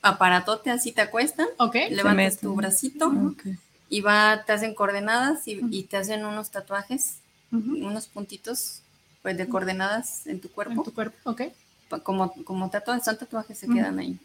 [0.03, 1.77] aparatote, así te acuestan, Ok.
[1.91, 3.43] levantas tu bracito Ok.
[3.89, 7.19] y va, te hacen coordenadas y, y te hacen unos tatuajes
[7.53, 8.83] unos puntitos
[9.23, 11.17] pues de coordenadas en tu En cuerpo, tu cuerpo.
[11.31, 11.43] Ok.
[12.03, 14.19] como, como tatuajes, son tatuajes, se quedan ahí.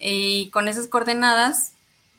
[0.00, 1.72] Y con esas coordenadas,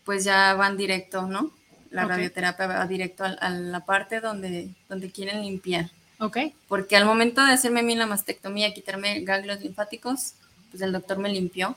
[0.06, 1.51] pues ya van directo, ¿no?
[1.89, 5.89] La radioterapia va directo al- a, la parte donde, donde quieren limpiar.
[6.19, 6.38] Ok.
[6.67, 10.34] Porque al momento de hacerme a mí la mastectomía, quitarme ganglios linfáticos,
[10.71, 11.75] pues el doctor me limpió,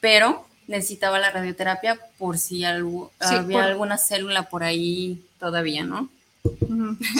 [0.00, 5.84] Pero necesitaba la radioterapia por si algo, Sí, había por- alguna célula por ahí todavía,
[5.84, 6.08] ¿no?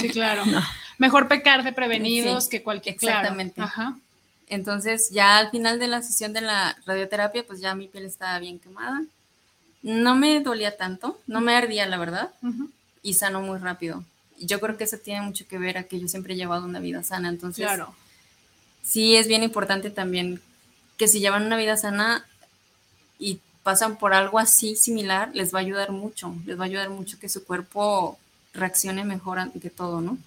[0.01, 0.43] Sí, claro.
[0.99, 3.19] Mejor pecar de prevenidos Sí, que cualquier claro.
[3.19, 3.61] exactamente.
[3.61, 3.99] Ajá.
[4.49, 8.39] Entonces, ya al final de la sesión de la radioterapia, pues ya mi piel estaba
[8.39, 9.03] bien quemada.
[9.83, 12.31] No me dolía tanto, no me ardía, la verdad,
[13.03, 14.05] y sanó muy rápido.
[14.39, 16.79] Yo creo que eso tiene mucho que ver a que yo siempre he llevado una
[16.81, 17.29] vida sana.
[17.29, 17.95] Entonces, Claro.
[18.83, 20.41] sí es bien importante también
[20.97, 22.25] que si llevan una vida sana
[23.19, 26.91] y pasan por algo así similar, les va a ayudar mucho, les va a ayudar
[26.91, 28.19] mucho que su cuerpo
[28.53, 30.19] reaccione mejor ante todo, ¿no?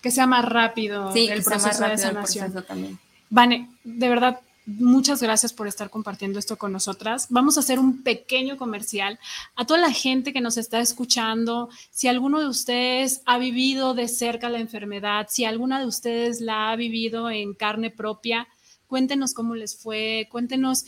[0.00, 2.44] Que sea más rápido Sí, el proceso de el sanación.
[2.52, 2.98] proceso también.
[3.30, 7.26] Vane, de verdad, muchas gracias por estar compartiendo esto con nosotras.
[7.30, 9.18] Vamos a hacer un pequeño comercial
[9.56, 11.68] a toda la gente que nos está escuchando.
[11.90, 16.70] Si alguno de ustedes ha vivido de cerca la enfermedad, si alguna de ustedes la
[16.70, 18.46] ha vivido en carne propia,
[18.92, 20.84] cuéntenos cómo les fue, cuéntenos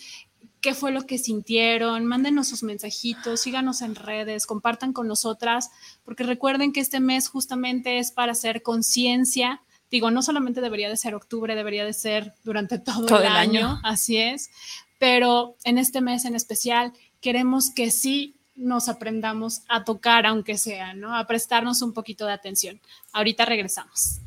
[0.61, 5.71] qué fue lo que sintieron, mándenos sus mensajitos, síganos en redes, compartan con nosotras,
[6.05, 10.99] porque recuerden que este mes justamente es para hacer conciencia Digo, no solamente debería de
[10.99, 14.51] ser octubre, debería de ser durante todo, el, año, así es,
[14.99, 20.93] pero en este mes en especial queremos que sí nos aprendamos a tocar, aunque sea,
[20.93, 21.17] ¿no?
[21.17, 22.81] A prestarnos un poquito de atención.
[23.13, 24.21] Ahorita regresamos.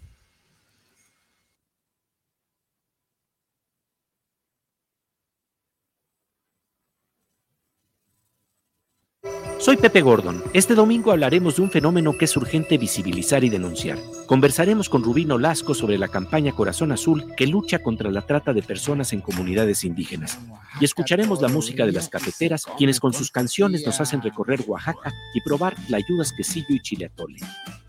[9.59, 10.43] Soy Pepe Gordon.
[10.53, 13.97] Este domingo hablaremos de un fenómeno que es urgente visibilizar y denunciar.
[14.27, 18.61] Conversaremos con Rubino Lasco sobre la campaña Corazón Azul que lucha contra la trata de
[18.61, 20.39] personas en comunidades indígenas.
[20.79, 25.11] Y escucharemos la música de las cafeteras, quienes con sus canciones nos hacen recorrer Oaxaca
[25.33, 27.39] y probar la ayudas quesillo y chile atole.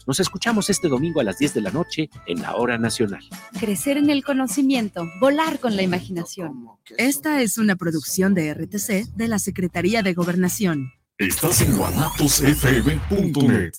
[0.06, 3.22] Nos escuchamos este domingo a las 10 de la noche en la Hora Nacional.
[3.60, 6.66] Crecer en el conocimiento, volar con la imaginación.
[6.96, 10.92] Esta es una producción de RTC de la Secretaría de Gobernación.
[11.18, 13.72] Estás en guanatosfm.net.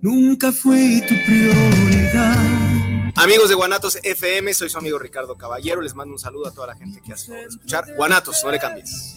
[0.00, 3.12] Nunca fue tu prioridad.
[3.16, 5.82] Amigos de Guanatos FM, soy su amigo Ricardo Caballero.
[5.82, 9.16] Les mando un saludo a toda la gente que hace escuchar Guanatos, no le cambies.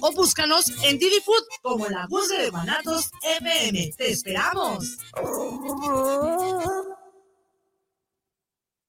[0.00, 1.22] o búscanos en Didi
[1.62, 3.92] como la Guzga de Guanatos FM.
[3.96, 4.98] ¡Te esperamos!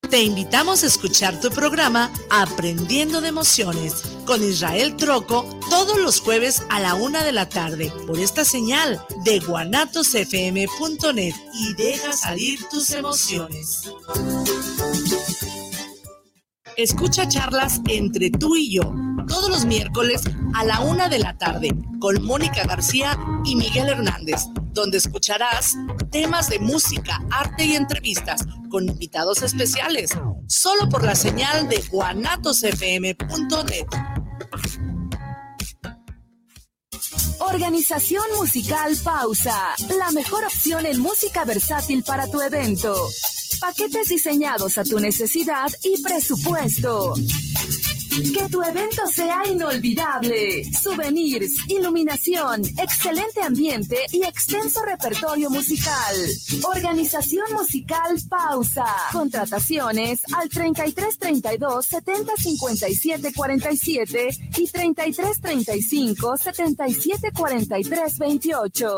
[0.10, 6.64] Te invitamos a escuchar tu programa Aprendiendo de Emociones con Israel Troco todos los jueves
[6.70, 12.92] a la una de la tarde por esta señal de guanatosfm.net y deja salir tus
[12.92, 13.92] emociones.
[16.78, 18.94] Escucha charlas entre tú y yo
[19.28, 20.22] todos los miércoles
[20.54, 24.42] a la una de la tarde con Mónica García y Miguel Hernández,
[24.74, 25.76] donde escucharás
[26.12, 30.12] temas de música, arte y entrevistas con invitados especiales,
[30.48, 33.88] solo por la señal de guanatosfm.net.
[37.40, 42.96] Organización Musical Pausa, la mejor opción en música versátil para tu evento.
[43.66, 47.16] Paquetes diseñados a tu necesidad y presupuesto.
[47.16, 50.72] Que tu evento sea inolvidable.
[50.72, 56.16] Souvenirs, iluminación, excelente ambiente y extenso repertorio musical.
[56.76, 58.86] Organización musical Pausa.
[59.12, 68.98] Contrataciones al 33 32 70 57 47 y 33 35 77 43 28.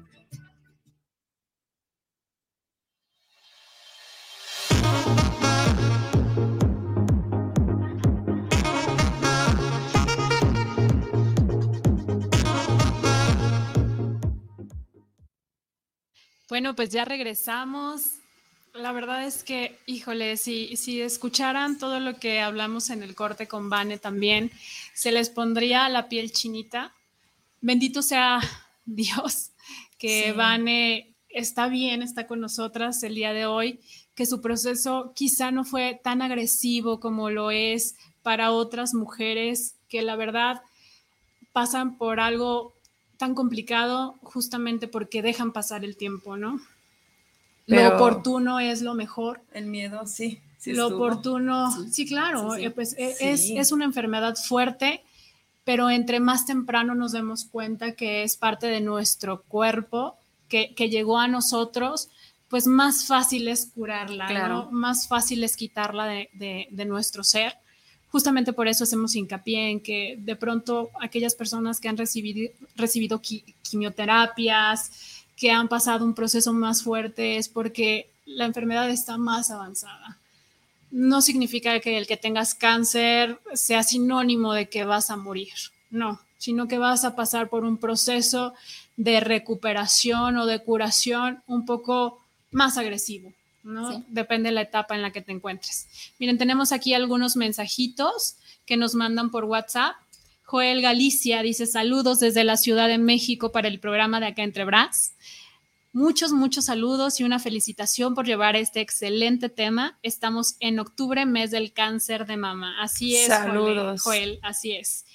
[16.51, 18.01] Bueno, pues ya regresamos.
[18.73, 23.47] La verdad es que, híjole, si, si escucharan todo lo que hablamos en el corte
[23.47, 24.51] con Vane también,
[24.93, 26.93] se les pondría la piel chinita.
[27.61, 28.41] Bendito sea
[28.85, 29.51] Dios
[29.97, 30.31] que Sí.
[30.33, 33.79] Vane está bien, está con nosotras el día de hoy,
[34.13, 40.01] que su proceso quizá no fue tan agresivo como lo es para otras mujeres que
[40.01, 40.61] la verdad
[41.53, 42.73] pasan por algo
[43.21, 46.59] tan complicado justamente porque dejan pasar el tiempo, ¿no?
[47.67, 49.41] Pero- Lo oportuno es lo mejor.
[49.53, 50.39] El miedo, sí.
[50.57, 51.05] sí lo estuvo.
[51.05, 52.05] oportuno, sí, Sí.
[52.07, 55.03] claro, Sí, eh, pues eh, es, es una enfermedad fuerte,
[55.63, 60.17] pero entre más temprano nos demos cuenta que es parte de nuestro cuerpo,
[60.49, 62.09] que, que llegó a nosotros,
[62.49, 64.53] pues más fácil es curarla, Claro.
[64.65, 64.71] ¿no?
[64.71, 67.53] Más fácil es quitarla de, de- de nuestro ser,
[68.11, 73.21] justamente por eso hacemos hincapié en que de pronto aquellas personas que han recibido,
[73.63, 74.91] quimioterapias,
[75.37, 80.17] que han pasado un proceso más fuerte, es porque la enfermedad está más avanzada.
[80.91, 85.53] No significa que el que tengas cáncer sea sinónimo de que vas a morir,
[85.89, 88.53] no, sino que vas a pasar por un proceso
[88.97, 92.19] de recuperación o de curación un poco
[92.51, 93.31] más agresivo.
[93.63, 94.03] ¿No?
[94.07, 95.87] Depende de la etapa en la que te encuentres.
[96.19, 99.95] Miren, tenemos aquí algunos mensajitos que nos mandan por WhatsApp.
[100.43, 104.65] Joel Galicia dice saludos desde la Ciudad de México para el programa de acá entre
[104.65, 105.13] Bras.
[105.93, 109.99] Muchos, muchos saludos y una felicitación por llevar este excelente tema.
[110.03, 112.81] Estamos en octubre, mes del cáncer de mama.
[112.81, 114.01] Así es, Saludos.
[114.01, 115.05] Joel, así es.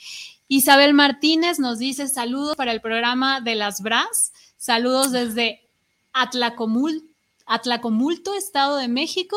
[0.49, 4.33] Isabel Martínez nos dice saludos para el programa de las Bras.
[4.59, 5.69] Saludos desde
[6.13, 7.06] Atlacomul,
[7.47, 9.37] Atlacomulto, Estado de México.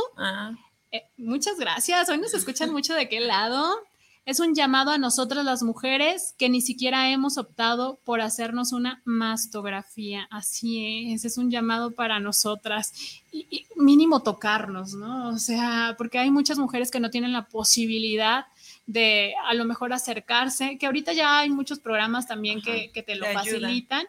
[0.92, 2.10] Eh, muchas gracias.
[2.10, 3.78] Hoy nos escuchan mucho de qué lado.
[4.26, 9.02] Es un llamado a nosotras las mujeres que ni siquiera hemos optado por hacernos una
[9.06, 10.28] mastografía.
[10.30, 12.94] Así es, es un llamado para nosotras.
[13.32, 15.30] Y, y mínimo tocarnos, ¿no?
[15.30, 18.46] O sea, porque hay muchas mujeres que no tienen la posibilidad
[18.90, 23.16] de a lo mejor acercarse, que ahorita ya hay muchos programas también que, que, te
[23.16, 24.08] lo Te facilitan,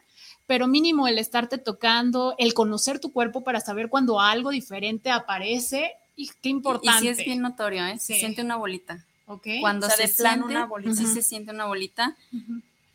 [0.50, 5.92] pero mínimo el estarte tocando, el conocer tu cuerpo para saber cuando algo diferente aparece,
[6.16, 7.00] y qué Y importante.
[7.02, 8.00] sí es bien notorio, ¿eh?
[8.00, 9.06] Se siente una bolita.
[9.26, 9.46] Ok.
[9.60, 10.92] Cuando O sea, se siente, una bolita.
[10.96, 12.16] sí se siente una bolita.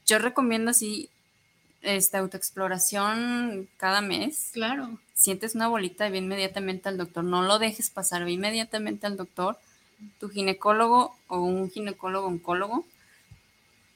[0.06, 1.10] Yo recomiendo así
[1.82, 4.50] esta autoexploración cada mes.
[4.52, 5.00] Claro.
[5.14, 7.24] Sientes una bolita y ve inmediatamente al doctor.
[7.24, 9.58] No lo dejes pasar, ve inmediatamente al doctor,
[10.20, 12.86] tu ginecólogo o un ginecólogo oncólogo,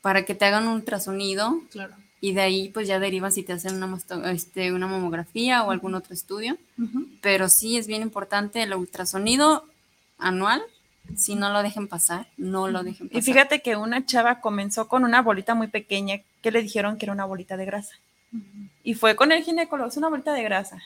[0.02, 1.96] para que te hagan un ultrasonido Claro.
[2.22, 3.98] Y de ahí pues ya derivan si te hacen una,
[4.32, 6.58] este, una mamografía o algún otro estudio.
[6.78, 7.08] Ujú.
[7.22, 9.66] Pero sí es bien importante el ultrasonido
[10.18, 10.62] anual.
[11.16, 13.20] Si no lo dejen pasar, no lo dejen pasar.
[13.20, 17.06] Y fíjate que una chava comenzó con una bolita muy pequeña que le dijeron que
[17.06, 17.96] era una bolita de grasa.
[18.84, 20.78] Y fue con el ginecólogo, es una bolita de grasa.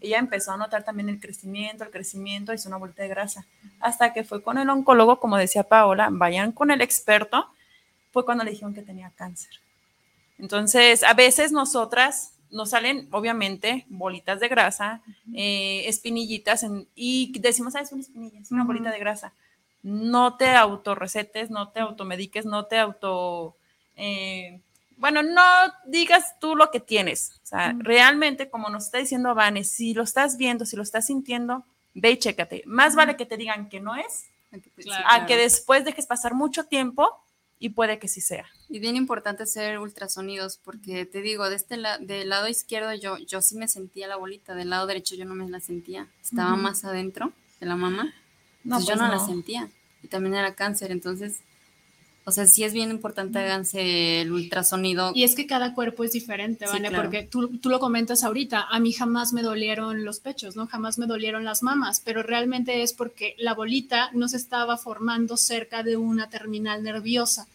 [0.00, 3.46] Ella empezó a notar también el crecimiento, el crecimiento, es una bolita de grasa.
[3.78, 7.46] Hasta que fue con el oncólogo, como decía Paola, vayan con el experto,
[8.12, 9.60] fue cuando le dijeron que tenía cáncer.
[10.38, 15.02] Entonces, a veces nosotras nos salen, obviamente, bolitas de grasa,
[15.34, 19.32] eh, espinillitas, en- y decimos, ah, es una espinilla, es una bolita de grasa.
[19.82, 23.54] No te autorrecetes, no te automediques, no te auto...
[23.96, 24.60] eh,
[24.96, 25.42] bueno, no
[25.86, 27.30] digas tú lo que tienes.
[27.44, 31.06] O sea, realmente, como nos está diciendo Vane, si lo estás viendo, si lo estás
[31.06, 31.62] sintiendo,
[31.94, 32.62] ve y chécate.
[32.66, 34.26] Más vale que te digan que no es,
[34.76, 35.04] Claro.
[35.08, 37.10] a que después dejes pasar mucho tiempo
[37.60, 38.46] y puede que sí sea.
[38.68, 43.18] Y bien importante hacer ultrasonidos, porque te digo, de este la- del lado izquierdo yo,
[43.18, 46.54] yo sí me sentía la bolita, del lado derecho yo no me la sentía, estaba
[46.56, 48.14] más adentro de la mama,
[48.64, 49.12] No, yo pues no, no.
[49.14, 49.68] la sentía,
[50.02, 51.38] y también era cáncer, entonces,
[52.28, 55.12] o sea, sí es bien importante háganse el ultrasonido.
[55.14, 56.88] Y es que cada cuerpo es diferente, Sí, ¿vale?
[56.88, 57.04] claro.
[57.04, 60.66] Porque tú, tú lo comentas ahorita, a mí jamás me dolieron los pechos, ¿no?
[60.66, 65.36] Jamás me dolieron las mamas, pero realmente es porque la bolita no se estaba formando
[65.36, 67.46] cerca de una terminal nerviosa.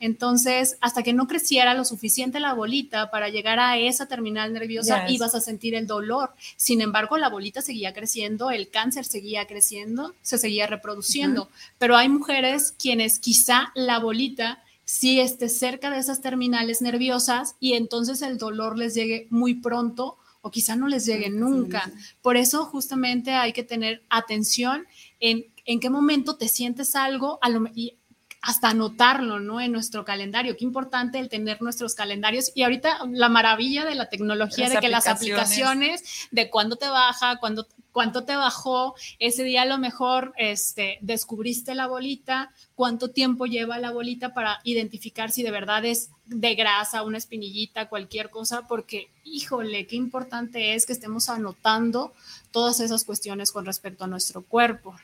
[0.00, 5.04] Entonces, hasta que no creciera lo suficiente la bolita para llegar a esa terminal nerviosa,
[5.06, 5.14] Yes.
[5.14, 6.32] ibas a sentir el dolor.
[6.56, 11.48] Sin embargo, la bolita seguía creciendo, el cáncer seguía creciendo, se seguía reproduciendo.
[11.78, 17.74] Pero hay mujeres quienes quizá la bolita sí esté cerca de esas terminales nerviosas y
[17.74, 21.92] entonces el dolor les llegue muy pronto o quizá no les llegue nunca.
[22.22, 24.86] Por eso justamente hay que tener atención
[25.20, 27.94] en en qué momento te sientes algo a lo, y
[28.42, 29.60] hasta anotarlo, ¿no?
[29.60, 30.56] En nuestro calendario.
[30.56, 32.52] Qué importante el tener nuestros calendarios.
[32.54, 36.00] Y ahorita la maravilla de la tecnología, Las de que las aplicaciones.
[36.00, 40.98] aplicaciones, de cuándo te baja, cuándo, cuánto te bajó, ese día a lo mejor este,
[41.02, 46.54] descubriste la bolita, cuánto tiempo lleva la bolita para identificar si de verdad es de
[46.54, 52.12] grasa, una espinillita, cualquier cosa, porque híjole, qué importante es que estemos anotando
[52.52, 54.96] todas esas cuestiones con respecto a nuestro cuerpo.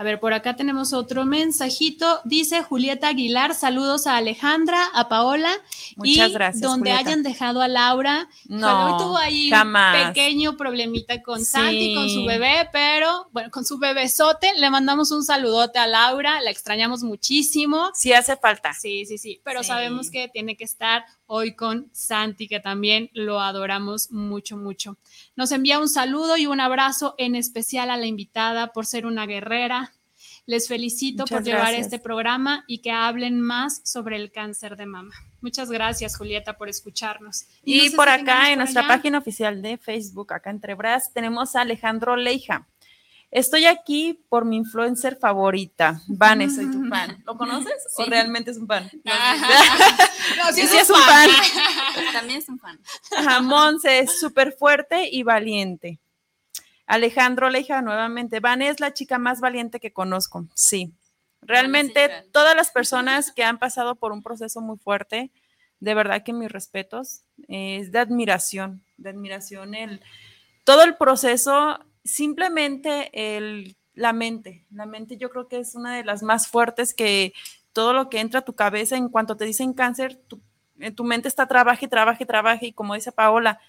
[0.00, 2.20] A ver, por acá tenemos otro mensajito.
[2.24, 5.50] Dice Julieta Aguilar, saludos a Alejandra, a Paola.
[5.96, 7.00] Muchas y gracias, Donde Julieta.
[7.10, 8.28] hayan dejado a Laura.
[8.46, 9.96] No, Hoy tuvo ahí jamás.
[10.00, 11.46] un pequeño problemita con Sí.
[11.46, 14.52] Santi, con su bebé, pero bueno, con su bebesote.
[14.56, 17.90] Le mandamos un saludote a Laura, la extrañamos muchísimo.
[17.92, 18.72] Sí hace falta.
[18.74, 19.66] Sí, sí, sí, pero Sí.
[19.68, 24.96] sabemos que tiene que estar hoy con Santi, que también lo adoramos mucho, mucho.
[25.38, 29.24] Nos envía un saludo y un abrazo en especial a la invitada por ser una
[29.24, 29.92] guerrera.
[30.46, 34.86] Les felicito Muchas por llevar este programa y que hablen más sobre el cáncer de
[34.86, 35.14] mama.
[35.40, 37.44] Muchas gracias, Julieta, por escucharnos.
[37.62, 40.74] Y, no sé si por acá, en por nuestra página oficial de Facebook, acá entre
[40.74, 42.66] Bras, tenemos a Alejandro Leija.
[43.30, 46.00] Estoy aquí por mi influencer favorita.
[46.06, 47.22] Vane, soy tu fan.
[47.26, 48.90] ¿Lo conoces o realmente es un fan?
[49.04, 51.28] No, sí, Sí, es un fan.
[51.30, 52.04] fan.
[52.12, 52.80] También es un fan.
[53.16, 55.98] Ajá, Monse es súper fuerte y valiente.
[56.86, 58.40] Alejandro Leija, nuevamente.
[58.40, 60.46] Vane es la chica más valiente que conozco.
[60.54, 60.94] Sí.
[61.42, 65.30] Realmente todas las personas que han pasado por un proceso muy fuerte,
[65.80, 70.00] de verdad que mis respetos, eh, es de admiración, de admiración el
[70.64, 76.04] todo el proceso, simplemente el, la mente, la mente yo creo que es una de
[76.04, 77.32] las más fuertes que
[77.72, 80.40] todo lo que entra a tu cabeza en cuanto te dicen cáncer, tu,
[80.80, 83.60] eh, tu mente está trabaje, trabaje, trabaje y como dice Paola,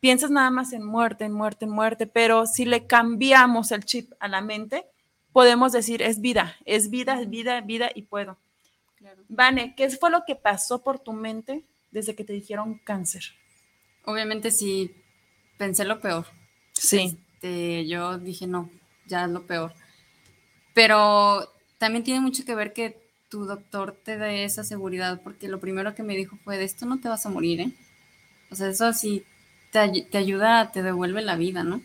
[0.00, 4.12] piensas nada más en muerte, en muerte, en muerte, pero si le cambiamos el chip
[4.20, 4.86] a la mente,
[5.32, 8.38] podemos decir es vida, es vida, es vida, vida y puedo.
[9.28, 13.22] Vane, ¿qué fue lo que pasó por tu mente desde que te dijeron cáncer?
[14.04, 14.94] Obviamente sí
[15.58, 16.26] pensé lo peor.
[16.72, 17.23] Sí.
[17.44, 18.70] Este, yo dije, no,
[19.06, 19.74] ya es lo peor.
[20.72, 22.96] Pero también tiene mucho que ver que
[23.28, 26.86] tu doctor te dé esa seguridad, porque lo primero que me dijo fue, de esto
[26.86, 27.72] no te vas a morir, ¿eh?
[28.50, 29.24] O sea, eso sí
[29.72, 31.82] te, te ayuda, te devuelve la vida, ¿no?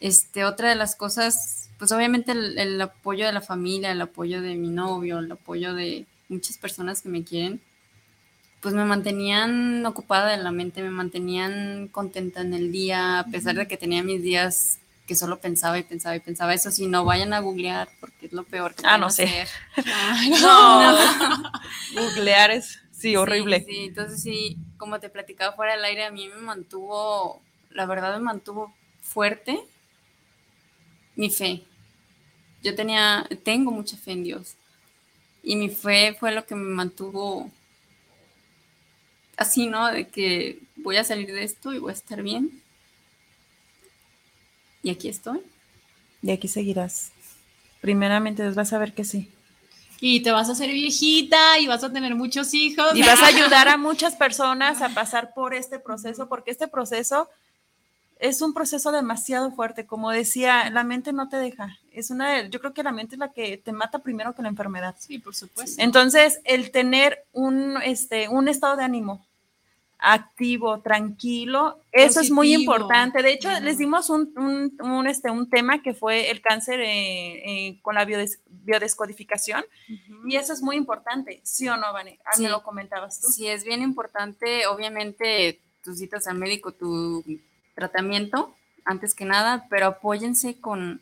[0.00, 4.56] Este, otra de las cosas, pues obviamente el apoyo de la familia, el apoyo de
[4.56, 7.62] mi novio, el apoyo de muchas personas que me quieren,
[8.64, 13.56] pues me mantenían ocupada en la mente, me mantenían contenta en el día, a pesar
[13.56, 16.54] de que tenía mis días que solo pensaba y pensaba y pensaba.
[16.54, 19.24] Eso sí, no vayan a googlear porque es lo peor que Ah, no sé.
[19.24, 19.48] hacer.
[20.40, 20.96] No.
[21.94, 23.58] Googlear es, sí, horrible.
[23.58, 27.84] Sí, sí, entonces sí, como te platicaba fuera del aire, a mí me mantuvo, la
[27.84, 29.60] verdad me mantuvo fuerte
[31.16, 31.64] mi fe.
[32.62, 34.54] Yo tenía, tengo mucha fe en Dios.
[35.42, 37.50] Y mi fe fue lo que me mantuvo
[39.36, 39.90] así, ¿no?
[39.90, 42.62] De que voy a salir de esto y voy a estar bien.
[44.82, 45.40] Y aquí estoy.
[46.22, 47.12] Y aquí seguirás.
[47.80, 49.30] Primeramente vas a ver que sí.
[50.00, 52.94] Y te vas a hacer viejita y vas a tener muchos hijos.
[52.94, 57.28] Y vas a ayudar a muchas personas a pasar por este proceso, porque este proceso
[58.18, 59.86] es un proceso demasiado fuerte.
[59.86, 61.78] Como decía, la mente no te deja.
[61.92, 64.48] Es una yo creo que la mente es la que te mata primero que la
[64.48, 64.94] enfermedad.
[64.98, 65.80] Sí, por supuesto.
[65.82, 69.24] Entonces, el tener un, este, un estado de ánimo
[70.06, 73.22] activo, tranquilo, eso es muy importante.
[73.22, 77.68] De hecho, les dimos un, un, un, este, un tema que fue el cáncer eh,
[77.68, 79.64] eh, con la biodes- biodescodificación,
[80.28, 82.18] y eso es muy importante, ¿sí o no, Vane?
[82.26, 82.50] Ah, me Sí.
[82.50, 83.28] lo comentabas tú.
[83.28, 87.24] Sí, es bien importante, obviamente, tus citas al médico, tu
[87.74, 88.54] tratamiento,
[88.84, 91.00] antes que nada, pero apóyense con,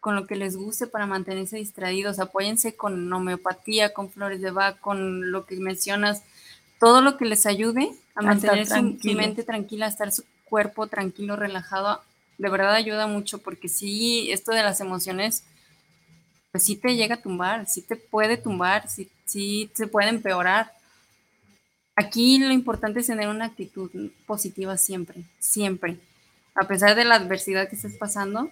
[0.00, 4.78] con lo que les guste para mantenerse distraídos, apóyense con homeopatía, con flores de Bach,
[4.80, 6.22] con lo que mencionas,
[6.78, 8.82] todo lo que les ayude a A mantener su,
[9.14, 12.00] mente tranquila, a estar su cuerpo tranquilo, relajado,
[12.38, 15.44] de verdad ayuda mucho, porque sí, esto de las emociones,
[16.50, 20.72] pues sí te llega a tumbar, sí te puede tumbar, sí, sí se puede empeorar.
[22.00, 23.90] Aquí lo importante es tener una actitud
[24.26, 25.98] positiva siempre, siempre.
[26.54, 28.48] A pesar de la adversidad que estés pasando,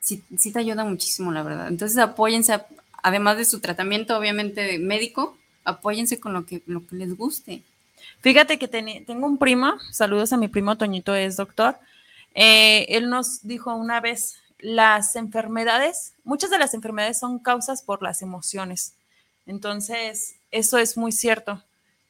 [0.00, 1.68] sí, sí te ayuda muchísimo, la verdad.
[1.68, 2.66] Entonces apóyense, a-
[3.02, 7.62] además de su tratamiento, obviamente médico, apóyense con lo que, lo que les guste.
[8.20, 11.76] Fíjate que tengo un primo, saludos a mi primo Toñito, es doctor.
[12.34, 18.02] Eh, él nos dijo una vez, las enfermedades, muchas de las enfermedades son causas por
[18.02, 18.94] las emociones.
[19.46, 21.62] Entonces, eso es muy cierto.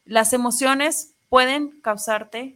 [0.09, 2.55] Las emociones pueden causarte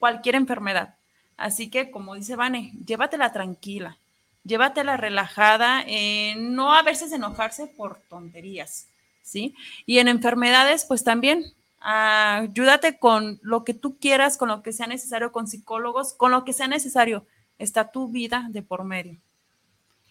[0.00, 0.96] cualquier enfermedad.
[1.36, 3.96] Así que, como dice Vane, llévatela tranquila,
[4.42, 8.88] llévatela relajada, eh, no a veces enojarse por tonterías,
[9.22, 9.54] ¿sí?
[9.86, 11.44] Y en enfermedades, pues también
[11.78, 16.44] ayúdate con lo que tú quieras, con lo que sea necesario, con psicólogos, con lo
[16.44, 17.24] que sea necesario.
[17.60, 19.16] Está tu vida de por medio.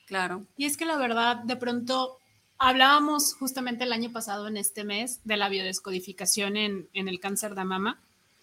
[0.05, 0.43] Claro.
[0.55, 2.19] Y es que la verdad, de pronto,
[2.63, 7.55] hablábamos justamente el año pasado en este mes de la biodescodificación en, en el cáncer
[7.55, 7.99] de mama.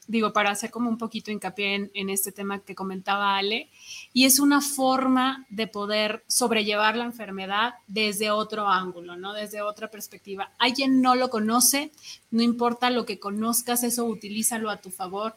[0.06, 3.68] Digo, para hacer como un poquito hincapié en, en este tema que comentaba Ale,
[4.12, 9.32] y es una forma de poder sobrellevar la enfermedad desde otro ángulo, ¿no?
[9.32, 10.52] Desde otra perspectiva.
[10.58, 11.90] Alguien no lo conoce,
[12.30, 15.34] no importa lo que conozcas, eso utilízalo a tu favor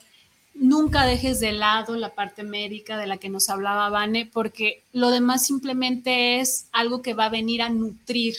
[0.56, 5.10] nunca dejes de lado la parte médica de la que nos hablaba Vane, porque lo
[5.10, 8.36] demás simplemente es algo que va a venir a nutrir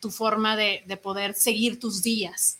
[0.00, 2.58] tu forma de, de poder seguir tus días.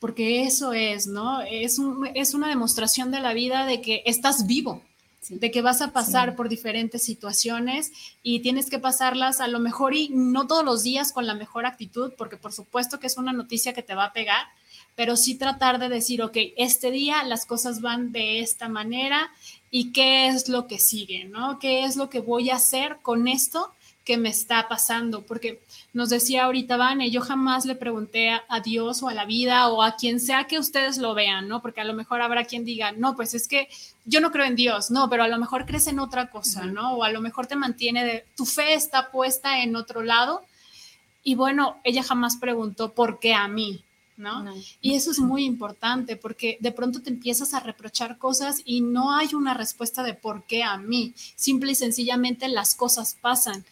[0.00, 1.40] Porque eso es, ¿no?
[1.42, 4.82] Es, un- es una demostración de la vida de que estás vivo,
[5.28, 6.36] de que vas a pasar Sí.
[6.36, 7.90] por diferentes situaciones
[8.22, 11.66] y tienes que pasarlas a lo mejor y no todos los días con la mejor
[11.66, 14.46] actitud, porque por supuesto que es una noticia que te va a pegar,
[14.94, 19.30] pero sí tratar de decir, ok, este día las cosas van de esta manera
[19.70, 21.58] y qué es lo que sigue, ¿no?
[21.58, 23.72] ¿Qué es lo que voy a hacer con esto
[24.08, 25.20] que me está pasando?
[25.20, 25.60] Porque
[25.92, 29.68] nos decía ahorita Vane, yo jamás le pregunté a, a Dios o a la vida
[29.68, 31.60] o a quien sea que ustedes lo vean, ¿no?
[31.60, 33.68] Porque a lo mejor habrá quien diga, no, pues es que
[34.06, 36.94] yo no creo en Dios, no, pero a lo mejor crees en otra cosa, ¿no?
[36.94, 40.40] O a lo mejor te mantiene de, tu fe está puesta en otro lado.
[41.22, 43.84] Y bueno, ella jamás preguntó por qué a mí,
[44.16, 44.42] ¿no?
[44.80, 49.14] Y eso es muy importante porque de pronto te empiezas a reprochar cosas y no
[49.14, 51.12] hay una respuesta de por qué a mí.
[51.36, 53.66] Simple y sencillamente las cosas pasan.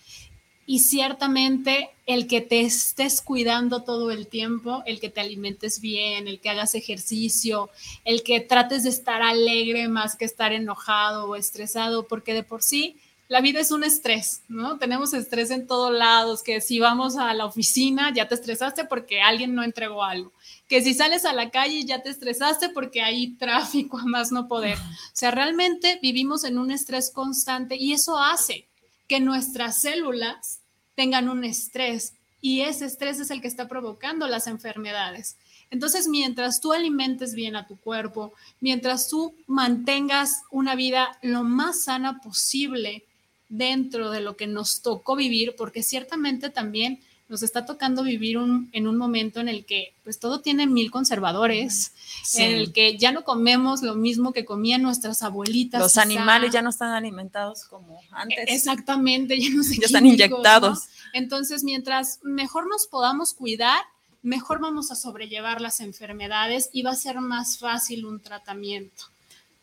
[0.67, 6.27] Y ciertamente el que te estés cuidando todo el tiempo, el que te alimentes bien,
[6.27, 7.71] el que hagas ejercicio,
[8.05, 12.63] el que trates de estar alegre más que estar enojado o estresado, porque de por
[12.63, 12.97] sí
[13.29, 14.79] la vida es un estrés, ¿no?
[14.79, 19.21] Tenemos estrés en todos lados, que si vamos a la oficina ya te estresaste porque
[19.21, 20.33] alguien no entregó algo,
[20.69, 24.47] que si sales a la calle ya te estresaste porque hay tráfico a más no
[24.47, 24.79] poder.
[24.79, 28.67] O sea, realmente vivimos en un estrés constante y eso hace
[29.09, 30.61] que nuestras células
[30.95, 35.37] tengan un estrés y ese estrés es el que está provocando las enfermedades.
[35.71, 41.85] Entonces, mientras tú alimentes bien a tu cuerpo, mientras tú mantengas una vida lo más
[41.85, 43.05] sana posible
[43.49, 48.69] dentro de lo que nos tocó vivir, porque ciertamente también nos está tocando vivir un,
[48.73, 52.43] en un momento en el que pues todo tiene mil conservadores, Sí.
[52.43, 55.81] en el que ya no comemos lo mismo que comían nuestras abuelitas.
[55.81, 56.03] Los quizá.
[56.03, 58.39] animales ya no están alimentados como antes.
[58.49, 60.79] Exactamente, llenos de Ya están inyectados.
[60.79, 60.85] ¿no?
[61.13, 63.81] Entonces, mientras mejor nos podamos cuidar,
[64.23, 69.05] mejor vamos a sobrellevar las enfermedades y va a ser más fácil un tratamiento.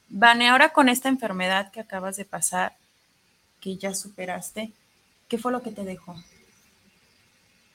[0.10, 2.76] Vane, ahora con esta enfermedad que acabas de pasar,
[3.60, 4.72] que ya superaste,
[5.28, 6.16] ¿qué fue lo que te dejó?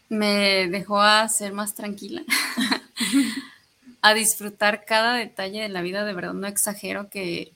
[0.08, 2.22] Me dejó a ser más tranquila,
[4.02, 7.52] a disfrutar cada detalle de la vida, de verdad, no exagero que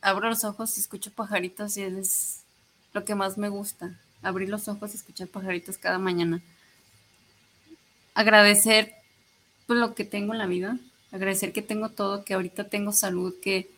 [0.00, 2.40] abro los ojos y escucho pajaritos y es
[2.92, 6.40] lo que más me gusta, abrir los ojos y escuchar pajaritos cada mañana.
[8.14, 8.94] Agradecer
[9.66, 10.78] pues, lo que tengo en la vida,
[11.12, 13.70] agradecer que tengo todo, que ahorita tengo salud, que,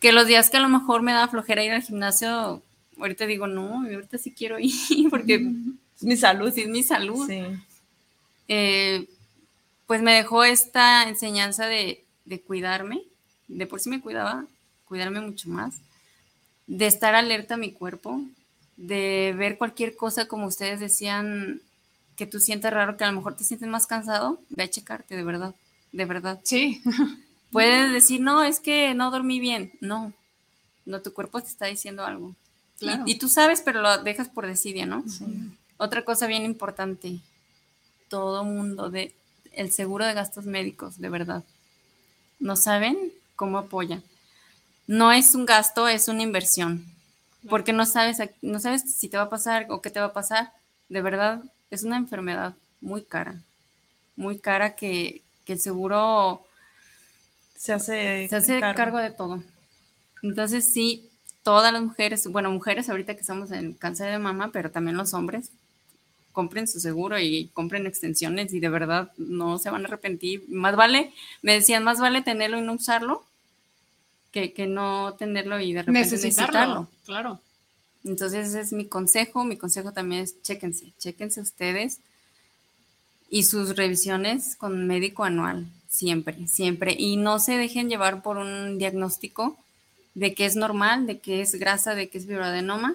[0.00, 2.62] que los días que a lo mejor me da flojera ir al gimnasio,
[2.98, 4.72] ahorita digo, no, ahorita sí quiero ir
[5.10, 5.52] porque
[5.96, 7.26] es mi salud, sí es mi salud.
[8.48, 9.06] Eh,
[9.86, 13.02] pues me dejó esta enseñanza de, de cuidarme,
[13.48, 14.44] de por sí me cuidaba,
[14.86, 15.74] cuidarme mucho más,
[16.66, 18.20] de estar alerta a mi cuerpo,
[18.76, 21.60] de ver cualquier cosa como ustedes decían
[22.16, 25.16] que tú sientes raro, que a lo mejor te sientes más cansado, ve a checarte,
[25.16, 25.54] de verdad,
[25.92, 26.40] de verdad.
[26.44, 26.82] Sí.
[27.52, 29.72] Puedes decir, no, es que no dormí bien.
[29.80, 30.12] No,
[30.84, 32.30] no, tu cuerpo te está diciendo algo.
[32.30, 33.04] Y- Claro.
[33.06, 35.02] Y, tú sabes, pero lo dejas por desidia, ¿no?
[35.78, 37.20] Otra cosa bien importante,
[38.08, 39.14] todo mundo de
[39.52, 41.42] el seguro de gastos médicos, de verdad.
[42.38, 44.02] No saben cómo apoya.
[44.86, 46.84] No es un gasto, es una inversión.
[47.48, 50.12] Porque no sabes, no sabes si te va a pasar o qué te va a
[50.12, 50.52] pasar.
[50.88, 53.40] De verdad, es una enfermedad muy cara.
[54.14, 56.44] Muy cara que, que el seguro
[57.56, 58.76] se hace, se hace cargo.
[58.76, 59.42] cargo de todo.
[60.22, 61.08] Entonces, sí,
[61.42, 65.14] todas las mujeres, bueno, mujeres ahorita que estamos en cáncer de mama, pero también los
[65.14, 65.50] hombres,
[66.36, 70.44] compren su seguro y compren extensiones y de verdad no se van a arrepentir.
[70.50, 71.10] Más vale,
[71.40, 73.24] me decían, más vale tenerlo y no usarlo
[74.32, 76.88] que, que no tenerlo y de repente Necesitarlo, necesitarlo.
[77.06, 77.40] claro.
[78.04, 79.44] Entonces ese es mi consejo.
[79.44, 82.00] Mi consejo también es chéquense, chéquense ustedes
[83.30, 86.94] y sus revisiones con médico anual, siempre, siempre.
[86.98, 89.56] Y no se dejen llevar por un diagnóstico
[90.12, 92.94] de que es normal, de que es grasa, de que es fibroadenoma.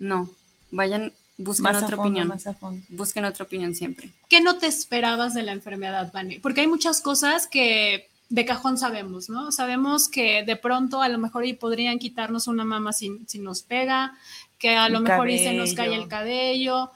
[0.00, 0.28] No,
[0.72, 2.28] vayan, busquen Más otra fondo, opinión.
[2.28, 2.82] más a fondo.
[2.88, 4.10] Busquen otra opinión siempre.
[4.28, 6.38] ¿Qué no te esperabas de la enfermedad, Vane?
[6.40, 9.50] Porque hay muchas cosas que de cajón sabemos, ¿no?
[9.50, 13.62] Sabemos que de pronto a lo mejor y podrían quitarnos una mama si, si nos
[13.62, 14.16] pega,
[14.58, 16.02] que a lo El mejor y se nos cae cabello.
[16.02, 16.90] el cabello,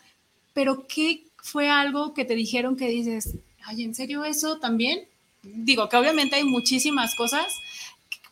[0.52, 3.34] pero ¿qué fue algo que te dijeron que dices,
[3.64, 5.00] ay, ¿en serio eso también?
[5.42, 7.46] Digo que obviamente hay muchísimas cosas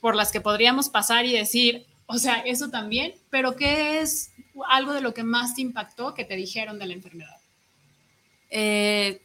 [0.01, 4.31] por las que podríamos pasar y decir, o sea, eso también, pero ¿qué es
[4.69, 7.37] algo de lo que más te impactó que te dijeron de la enfermedad?
[8.51, 9.21] Eh,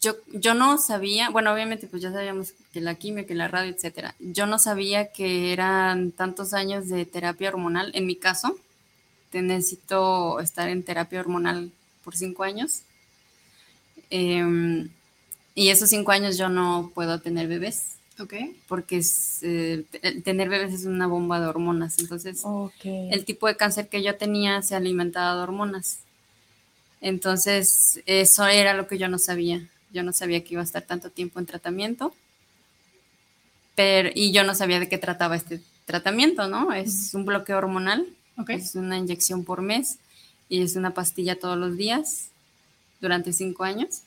[0.00, 3.72] yo, yo no sabía, bueno, obviamente pues ya sabíamos que la quimio, que la radio,
[3.72, 4.14] etcétera.
[4.18, 7.90] Yo no sabía que eran tantos años de terapia hormonal.
[7.94, 8.56] En mi caso,
[9.30, 11.72] te necesito estar en terapia hormonal
[12.04, 12.82] por cinco años.
[14.10, 14.90] Em,
[15.54, 17.95] y esos cinco años yo no puedo tener bebés.
[18.18, 18.34] Ok.
[18.68, 19.84] Porque es, eh,
[20.24, 21.98] tener bebés es una bomba de hormonas.
[21.98, 22.42] Entonces,
[22.84, 25.98] el tipo de cáncer que yo tenía se alimentaba de hormonas.
[27.00, 29.68] Entonces, eso era lo que yo no sabía.
[29.92, 32.14] Yo no sabía que iba a estar tanto tiempo en tratamiento.
[33.74, 36.72] Pero, y yo no sabía de qué trataba este tratamiento, ¿no?
[36.72, 38.06] Es un bloqueo hormonal,
[38.48, 39.98] es una inyección por mes
[40.48, 42.30] y es una pastilla todos los días
[43.00, 44.00] durante cinco años.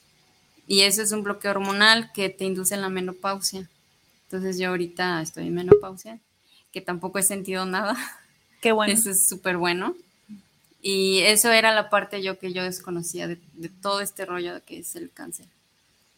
[0.67, 3.69] Y eso es un bloqueo hormonal que te induce en la menopausia.
[4.29, 6.19] Entonces yo ahorita estoy en menopausia,
[6.71, 7.97] que tampoco he sentido nada.
[8.61, 8.93] Qué bueno.
[8.93, 9.95] Eso es súper bueno.
[10.83, 14.77] Y eso era la parte yo que yo desconocía de, de, todo este rollo que
[14.79, 15.47] es el cáncer.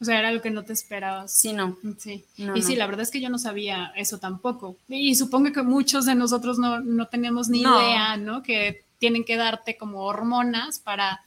[0.01, 1.31] O sea, era lo que no te esperabas.
[1.33, 1.77] Sí, no.
[1.99, 2.25] Sí.
[2.37, 2.79] No, y sí, no.
[2.79, 4.75] la verdad es que yo no sabía eso tampoco.
[4.89, 7.79] Y supongo que muchos de nosotros no, no teníamos ni No.
[7.81, 8.43] idea, ¿no?
[8.43, 11.21] Que tienen que darte como hormonas para,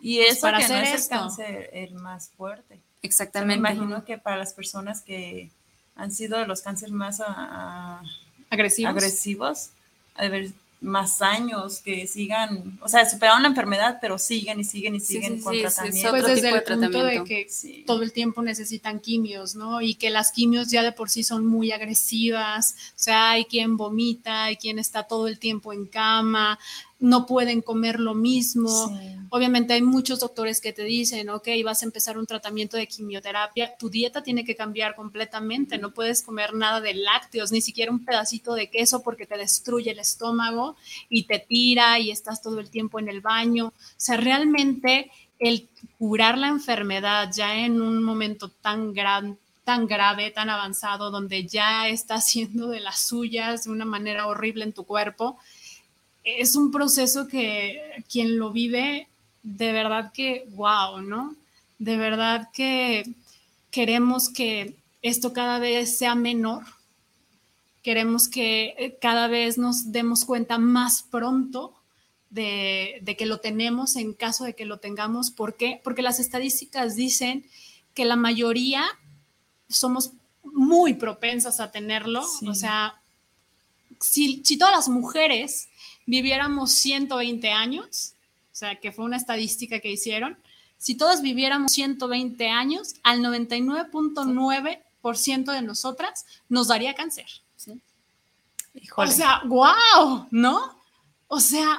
[0.00, 1.14] Y pues, eso para que hacer no es esto.
[1.14, 2.78] el cáncer el más fuerte.
[3.00, 3.58] Exactamente.
[3.62, 5.50] Me imagino que para las personas que
[5.96, 8.02] han sido de los cánceres más ah, ah,
[8.50, 8.90] Agresivos.
[8.90, 9.70] agresivos,
[10.18, 10.50] de haber
[10.82, 15.14] más años que sigan, o sea, superaron la enfermedad, pero siguen y siguen y Sí,
[15.14, 16.10] siguen sí, con sí, es- es tratamiento.
[16.10, 17.46] Pues otro desde tipo el de punto de que
[17.86, 19.80] todo el tiempo necesitan quimios, ¿no?
[19.80, 23.76] Y que las quimios ya de por sí son muy agresivas, o sea, hay quien
[23.76, 26.58] vomita, hay quien está todo el tiempo en cama,
[26.98, 28.96] no pueden comer lo mismo.
[29.28, 33.76] Obviamente hay muchos doctores que te dicen, ok, vas a empezar un tratamiento de quimioterapia,
[33.76, 38.04] tu dieta tiene que cambiar completamente, no puedes comer nada de lácteos, ni siquiera un
[38.04, 40.76] pedacito de queso porque te destruye el estómago
[41.08, 43.66] y te tira y estás todo el tiempo en el baño.
[43.66, 45.68] O sea, realmente el
[45.98, 49.36] curar la enfermedad ya en un momento tan grande
[49.66, 54.62] tan grave, tan avanzado, donde ya está haciendo de las suyas de una manera horrible
[54.62, 55.38] en tu cuerpo,
[56.26, 59.06] es un proceso que quien lo vive,
[59.44, 61.36] de verdad que, wow, ¿no?
[61.78, 63.08] De verdad que
[63.70, 66.64] queremos que esto cada vez sea menor,
[67.84, 71.72] queremos que eh, cada vez nos demos cuenta más pronto
[72.30, 75.30] de, de que lo tenemos en caso de que lo tengamos.
[75.30, 75.80] ¿Por qué?
[75.84, 77.46] Porque las estadísticas dicen
[77.94, 78.84] que la mayoría
[79.68, 80.10] somos
[80.42, 82.26] muy propensas a tenerlo.
[82.48, 83.00] O sea,
[84.00, 85.68] si, si todas las mujeres
[86.06, 88.14] viviéramos 120 años,
[88.52, 90.38] o sea, que fue una estadística que hicieron,
[90.78, 97.26] si todas viviéramos 120 años, al 99.9% de nosotras nos daría cáncer.
[98.96, 100.78] O sea, wow, ¿no?
[101.28, 101.78] O sea,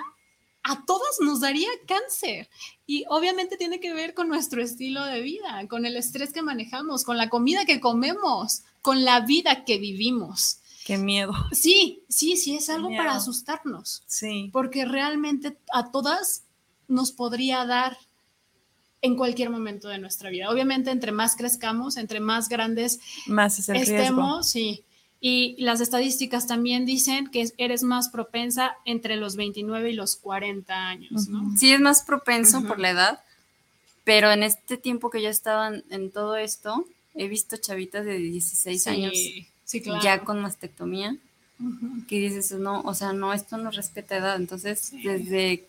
[0.64, 2.50] a todas nos daría cáncer.
[2.86, 7.04] Y obviamente tiene que ver con nuestro estilo de vida, con el estrés que manejamos,
[7.04, 10.60] con la comida que comemos, con la vida que vivimos.
[10.88, 11.34] Qué miedo.
[11.52, 14.04] Sí, sí, sí, es algo para asustarnos.
[14.08, 14.50] Sí.
[14.54, 16.44] Porque realmente a todas
[16.88, 17.98] nos podría dar
[19.02, 20.50] en cualquier momento de nuestra vida.
[20.50, 23.98] Obviamente, entre más crezcamos, entre más grandes Más es el riesgo.
[23.98, 24.86] estemos, sí.
[25.20, 30.88] Y las estadísticas también dicen que eres más propensa entre los 29 y los 40
[30.88, 31.54] años, ¿no?
[31.58, 33.24] Sí, es más propenso por la edad,
[34.06, 38.20] pero en este tiempo que yo estaba en, en todo esto, he visto chavitas de
[38.20, 39.14] 16 Sí, años
[39.68, 40.02] sí, claro.
[40.02, 41.16] ya con mastectomía,
[42.08, 44.36] que dices, no, o sea, no, esto no respeta edad.
[44.38, 45.66] Entonces, desde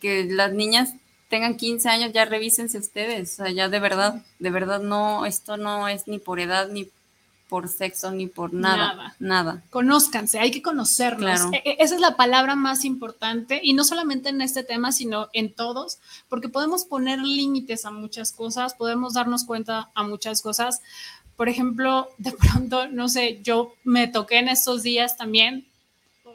[0.00, 0.94] que las niñas
[1.28, 5.56] tengan 15 años, ya revísense ustedes, o sea, ya de verdad, de verdad no, esto
[5.56, 6.90] no es ni por edad, ni
[7.48, 9.16] por sexo, ni por nada, Nada.
[9.18, 9.62] nada.
[9.70, 11.40] Conózcanse, hay que conocernos.
[11.40, 11.50] Claro.
[11.64, 15.52] E- Esa es la palabra más importante y no solamente en este tema, sino en
[15.52, 15.98] todos,
[16.30, 20.80] porque podemos poner límites a muchas cosas, podemos darnos cuenta a muchas cosas.
[21.42, 25.66] Por ejemplo, de pronto, no sé, yo me toqué en estos días también,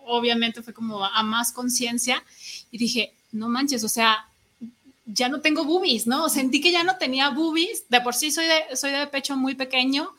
[0.06, 2.22] obviamente fue como a más conciencia
[2.72, 4.28] y dije, no manches, o sea,
[5.06, 6.28] ya no tengo boobies, ¿no?
[6.28, 9.56] Sentí que ya no tenía boobies, de por sí soy de, soy de pecho muy
[9.56, 10.14] pequeño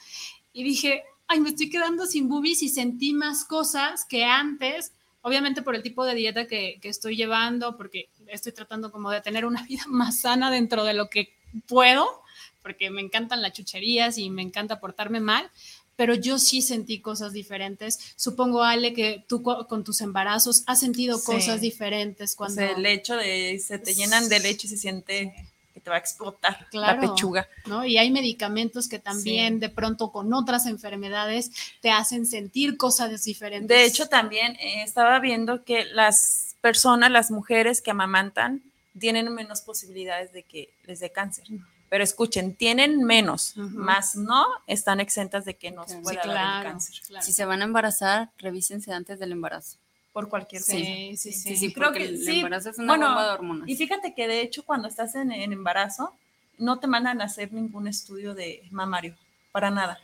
[0.54, 5.60] y dije, ay, me estoy quedando sin boobies y sentí más cosas que antes, obviamente
[5.60, 9.44] por el tipo de dieta que, que estoy llevando, porque estoy tratando como de tener
[9.44, 11.34] una vida más sana dentro de lo que
[11.66, 12.22] puedo,
[12.68, 15.50] porque me encantan las chucherías y me encanta portarme mal,
[15.96, 17.98] pero yo sí sentí cosas diferentes.
[18.14, 21.24] Supongo, Ale, que tú co- con tus embarazos has sentido Sí.
[21.24, 22.56] cosas diferentes O cuando...
[22.56, 25.32] sea, el hecho de se te llenan de leche y se siente
[25.72, 27.48] que te va a explotar Claro, la pechuga.
[27.66, 27.86] ¿no?
[27.86, 29.60] Y hay medicamentos que también Sí.
[29.60, 31.50] de pronto con otras enfermedades
[31.80, 33.68] te hacen sentir cosas diferentes.
[33.74, 38.62] De hecho, también eh, estaba viendo que las personas, las mujeres que amamantan,
[38.98, 41.46] tienen menos posibilidades de que les dé cáncer.
[41.88, 46.96] Pero escuchen, tienen menos, más no están exentas de que nos pueda dar el cáncer.
[47.22, 49.78] Si se van a embarazar, revísense antes del embarazo.
[50.12, 50.84] Por cualquier Sí, cosa.
[50.84, 52.36] sí, sí, sí, sí, creo porque que el sí.
[52.40, 53.68] embarazo es una Bueno, bomba de hormonas.
[53.68, 56.12] Y fíjate que de hecho cuando estás en, en embarazo
[56.58, 59.14] no te mandan a hacer ningún estudio de mamario,
[59.52, 59.98] para nada.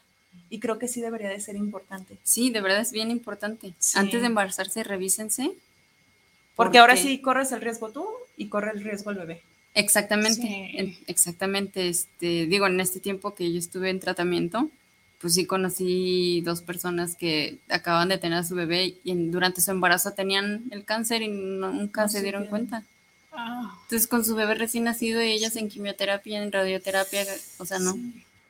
[0.51, 2.16] Y creo que sí debería de ser importante.
[2.22, 3.74] Sí, de verdad es bien importante.
[3.78, 3.99] Sí.
[3.99, 5.53] Antes de embarazarse, revísense.
[6.57, 9.43] Porque ahora sí corres el riesgo tú y corre el riesgo el bebé.
[9.75, 10.70] Exactamente, Sí.
[10.79, 11.89] en- exactamente.
[11.89, 14.70] Este, digo, en este tiempo que yo estuve en tratamiento,
[15.20, 19.70] pues sí conocí dos personas que acaban de tener a su bebé y durante su
[19.70, 22.83] embarazo tenían el cáncer y nunca se dieron cuenta.
[23.33, 23.75] Ah.
[23.85, 27.25] Entonces con su bebé recién nacido y ellas en quimioterapia, en radioterapia,
[27.59, 27.97] o sea, no.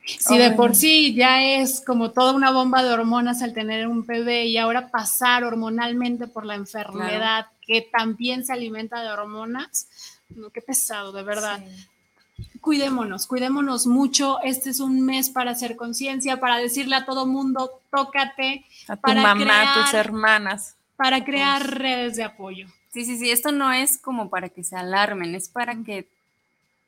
[0.07, 4.05] Si de por sí ya es como toda una bomba de hormonas al tener un
[4.05, 9.89] bebé y ahora pasar hormonalmente por la enfermedad que también se alimenta de hormonas,
[10.37, 11.65] no, qué pesado, de verdad.
[12.61, 14.41] Cuidémonos, cuidémonos mucho.
[14.43, 18.65] Este es un mes para hacer conciencia, para decirle a todo mundo, tócate.
[18.89, 20.77] A tu mamá, a tus hermanas.
[20.97, 22.69] Para crear redes de apoyo.
[22.93, 26.07] Sí, sí, sí, esto no es como para que se alarmen, es para que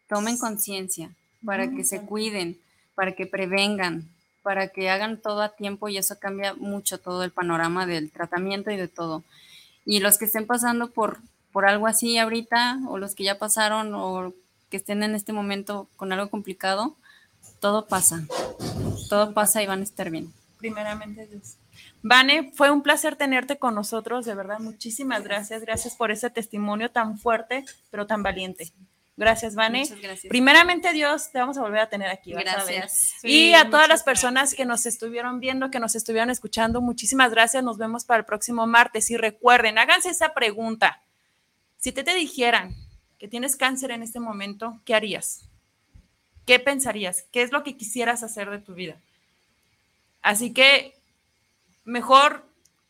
[0.08, 1.10] tomen conciencia,
[1.44, 2.58] para que se cuiden
[2.96, 4.08] para que prevengan,
[4.42, 8.72] para que hagan todo a tiempo y eso cambia mucho todo el panorama del tratamiento
[8.72, 9.22] y de todo.
[9.84, 11.18] Y los que estén pasando por,
[11.56, 14.34] por algo así ahorita, o los que ya pasaron, o
[14.68, 16.98] que estén en este momento con algo complicado,
[17.60, 18.26] todo pasa,
[19.08, 20.30] todo pasa y van a estar bien.
[20.58, 21.56] Primeramente Dios.
[22.02, 25.62] Vane, fue un placer tenerte con nosotros, de verdad, muchísimas gracias.
[25.62, 28.70] Gracias por ese testimonio tan fuerte, pero tan valiente.
[29.16, 29.80] Gracias, Vane.
[29.80, 30.28] Muchas gracias.
[30.28, 32.34] Primeramente, Dios, te vamos a volver a tener aquí.
[32.34, 33.14] gracias.
[33.22, 37.64] y a todas las personas que nos estuvieron viendo, que nos estuvieron escuchando, muchísimas gracias.
[37.64, 39.10] Nos vemos para el próximo martes.
[39.10, 41.02] Y recuerden, háganse esa pregunta.
[41.86, 42.74] Si te, te dijeran
[43.16, 45.42] que tienes cáncer en este momento, ¿qué harías?
[46.44, 47.28] ¿Qué pensarías?
[47.30, 48.96] ¿Qué es lo que quisieras hacer de tu vida?
[50.20, 50.96] Así que
[51.84, 52.44] mejor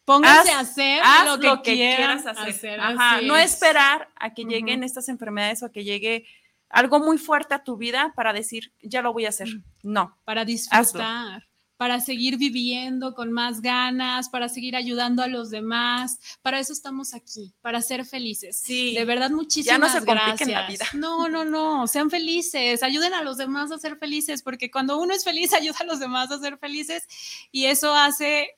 [0.07, 1.03] Pónganse a hacer
[1.43, 2.81] lo que, quieras hacer.
[3.25, 6.25] no esperar a que lleguen estas enfermedades o a que llegue
[6.71, 9.49] algo muy fuerte a tu vida para decir, ya lo voy a hacer.
[9.83, 10.17] No.
[10.25, 11.47] Para disfrutar,
[11.77, 16.19] para seguir viviendo con más ganas, para seguir ayudando a los demás.
[16.43, 18.57] Para eso estamos aquí, para ser felices.
[18.57, 18.95] Sí.
[18.95, 20.49] De verdad, muchísimas ya no se gracias.
[20.49, 20.87] La vida.
[20.95, 21.87] No, no, no.
[21.87, 22.83] Sean felices.
[22.83, 26.01] Ayuden a los demás a ser felices, porque cuando uno es feliz, ayuda a los
[26.01, 27.07] demás a ser felices
[27.53, 28.55] y eso hace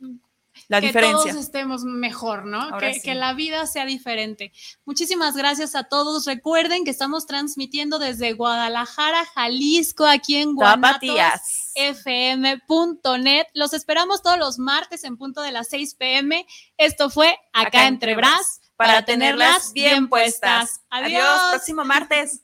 [0.68, 1.32] la que diferencia.
[1.32, 2.76] todos estemos mejor, ¿no?
[2.78, 4.52] Que, que, la vida sea diferente.
[4.84, 6.26] Muchísimas gracias a todos.
[6.26, 13.46] Recuerden que estamos transmitiendo desde Guadalajara, Jalisco, aquí en guanatosfm.net.
[13.54, 16.46] Los esperamos todos los martes en punto de las 6 pm.
[16.76, 20.82] Esto fue Acá, Entre Bras para, tenerlas bien puestas.
[20.90, 21.40] Adiós.
[21.50, 22.42] Próximo martes.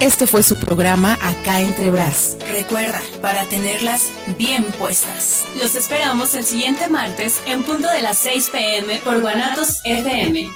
[0.00, 2.38] Este fue su programa Acá entre Bras.
[2.50, 5.44] Recuerda, para tenerlas bien puestas.
[5.60, 10.48] Los esperamos el siguiente martes en punto de las 6 pm por Guanatos FM.